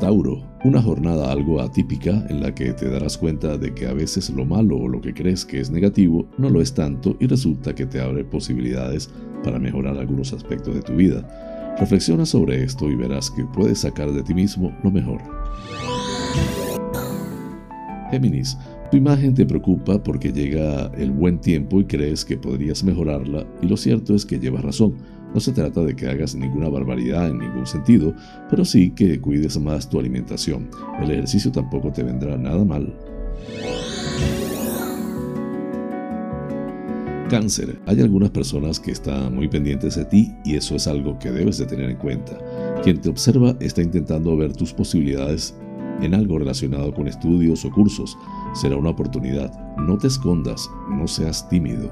[0.00, 4.30] Tauro, una jornada algo atípica en la que te darás cuenta de que a veces
[4.30, 7.74] lo malo o lo que crees que es negativo no lo es tanto y resulta
[7.74, 9.10] que te abre posibilidades
[9.44, 11.76] para mejorar algunos aspectos de tu vida.
[11.78, 15.20] Reflexiona sobre esto y verás que puedes sacar de ti mismo lo mejor.
[18.10, 18.58] Géminis,
[18.90, 23.68] tu imagen te preocupa porque llega el buen tiempo y crees que podrías mejorarla y
[23.68, 24.96] lo cierto es que llevas razón.
[25.32, 28.12] No se trata de que hagas ninguna barbaridad en ningún sentido,
[28.48, 30.68] pero sí que cuides más tu alimentación.
[31.00, 32.92] El ejercicio tampoco te vendrá nada mal.
[37.28, 37.78] Cáncer.
[37.86, 41.58] Hay algunas personas que están muy pendientes de ti y eso es algo que debes
[41.58, 42.36] de tener en cuenta.
[42.82, 45.54] Quien te observa está intentando ver tus posibilidades
[46.02, 48.16] en algo relacionado con estudios o cursos.
[48.54, 49.52] Será una oportunidad.
[49.78, 51.90] No te escondas, no seas tímido.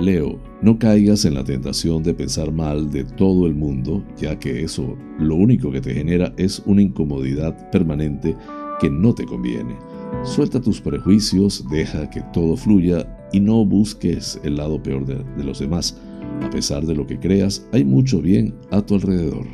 [0.00, 4.62] Leo, no caigas en la tentación de pensar mal de todo el mundo, ya que
[4.62, 8.34] eso lo único que te genera es una incomodidad permanente
[8.80, 9.76] que no te conviene.
[10.24, 15.60] Suelta tus prejuicios, deja que todo fluya y no busques el lado peor de, los
[15.60, 16.00] demás.
[16.42, 19.46] A pesar de lo que creas, hay mucho bien a tu alrededor.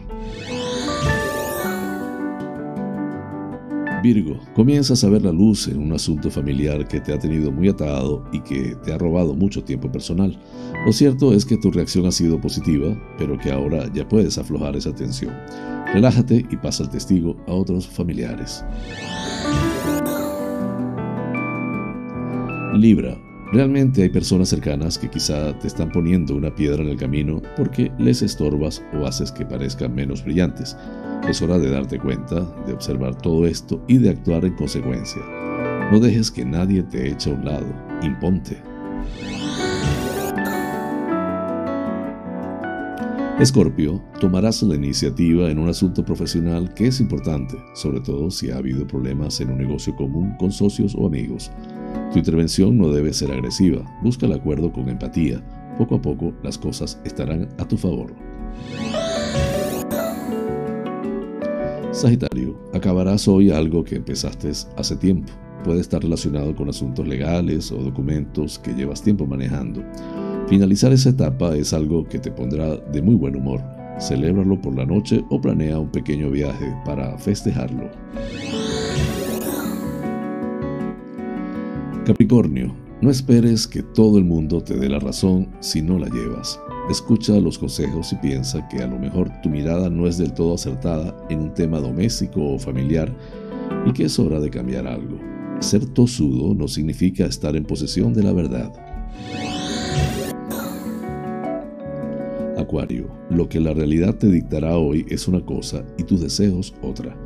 [4.03, 7.68] Virgo, comienzas a ver la luz en un asunto familiar que te ha tenido muy
[7.68, 10.38] atado y que te ha robado mucho tiempo personal.
[10.84, 14.76] Lo cierto es que tu reacción ha sido positiva, pero que ahora ya puedes aflojar
[14.76, 15.34] esa tensión.
[15.92, 18.64] Relájate y pasa el testigo a otros familiares.
[22.74, 23.18] Libra,
[23.53, 27.92] Realmente hay personas cercanas que quizá te están poniendo una piedra en el camino porque
[27.97, 30.76] les estorbas o haces que parezcan menos brillantes.
[31.28, 35.22] Es hora de darte cuenta, de observar todo esto y de actuar en consecuencia.
[35.92, 37.66] No dejes que nadie te eche a un lado.
[38.03, 38.61] Imponte.
[43.38, 48.57] Escorpio, tomarás la iniciativa en un asunto profesional que es importante, sobre todo si ha
[48.57, 51.53] habido problemas en un negocio común con socios o amigos.
[52.12, 55.42] Tu intervención no debe ser agresiva, busca el acuerdo con empatía.
[55.76, 58.14] Poco a poco las cosas estarán a tu favor.
[61.92, 65.32] Sagitario, acabarás hoy algo que empezaste hace tiempo.
[65.64, 69.82] Puede estar relacionado con asuntos legales o documentos que llevas tiempo manejando.
[70.46, 73.62] Finalizar esa etapa es algo que te pondrá de muy buen humor.
[73.98, 77.90] Celébralo por la noche o planea un pequeño viaje para festejarlo.
[82.07, 86.61] Capricornio, no esperes que todo el mundo te dé la razón si no la llevas.
[86.88, 90.54] Escucha los consejos y piensa que a lo mejor tu mirada no es del todo
[90.54, 93.12] acertada en un tema doméstico o familiar
[93.86, 95.18] y que es hora de cambiar algo.
[95.59, 98.72] Ser tosudo no significa estar en posesión de la verdad.
[102.57, 107.16] Acuario, lo que la realidad te dictará hoy es una cosa y tus deseos otra,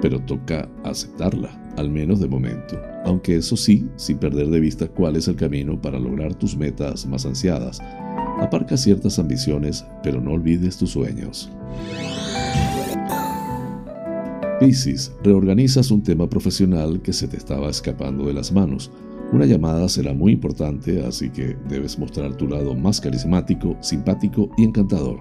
[0.00, 5.16] pero toca aceptarla, al menos de momento, aunque eso sí, sin perder de vista cuál
[5.16, 7.80] es el camino para lograr tus metas más ansiadas
[8.40, 11.50] Aparca ciertas ambiciones, pero no olvides tus sueños.
[14.60, 18.92] Piscis, reorganizas un tema profesional que se te estaba escapando de las manos.
[19.32, 24.64] Una llamada será muy importante, así que debes mostrar tu lado más carismático, simpático y
[24.64, 25.18] encantador.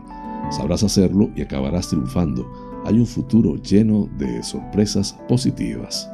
[0.51, 2.47] Sabrás hacerlo y acabarás triunfando.
[2.87, 6.09] Hay un futuro lleno de sorpresas positivas.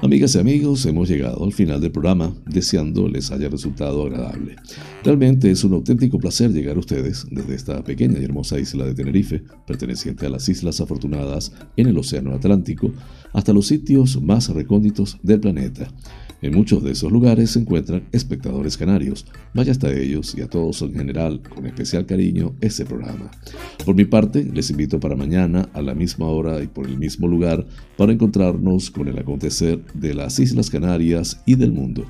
[0.00, 4.56] Amigas y amigos, hemos llegado al final del programa, deseando les haya resultado agradable.
[5.04, 8.94] Realmente es un auténtico placer llegar a ustedes desde esta pequeña y hermosa isla de
[8.94, 12.90] Tenerife, perteneciente a las Islas Afortunadas en el Océano Atlántico,
[13.34, 15.92] hasta los sitios más recónditos del planeta.
[16.42, 19.26] En muchos de esos lugares se encuentran espectadores canarios.
[19.52, 23.30] Vaya hasta ellos y a todos en general, con especial cariño, este programa.
[23.84, 27.28] Por mi parte, les invito para mañana, a la misma hora y por el mismo
[27.28, 27.66] lugar,
[27.98, 32.06] para encontrarnos con el acontecer de las Islas Canarias y del mundo.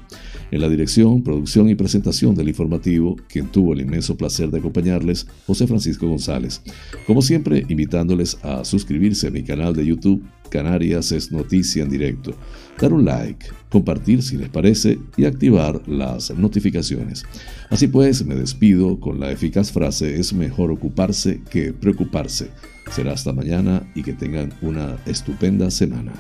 [0.53, 5.27] En la dirección, producción y presentación del informativo, quien tuvo el inmenso placer de acompañarles,
[5.47, 6.63] José Francisco González.
[7.07, 12.35] Como siempre, invitándoles a suscribirse a mi canal de YouTube Canarias es noticia en directo.
[12.81, 17.25] Dar un like, compartir si les parece y activar las notificaciones.
[17.69, 22.51] Así pues, me despido con la eficaz frase es mejor ocuparse que preocuparse.
[22.91, 26.13] Será hasta mañana y que tengan una estupenda semana.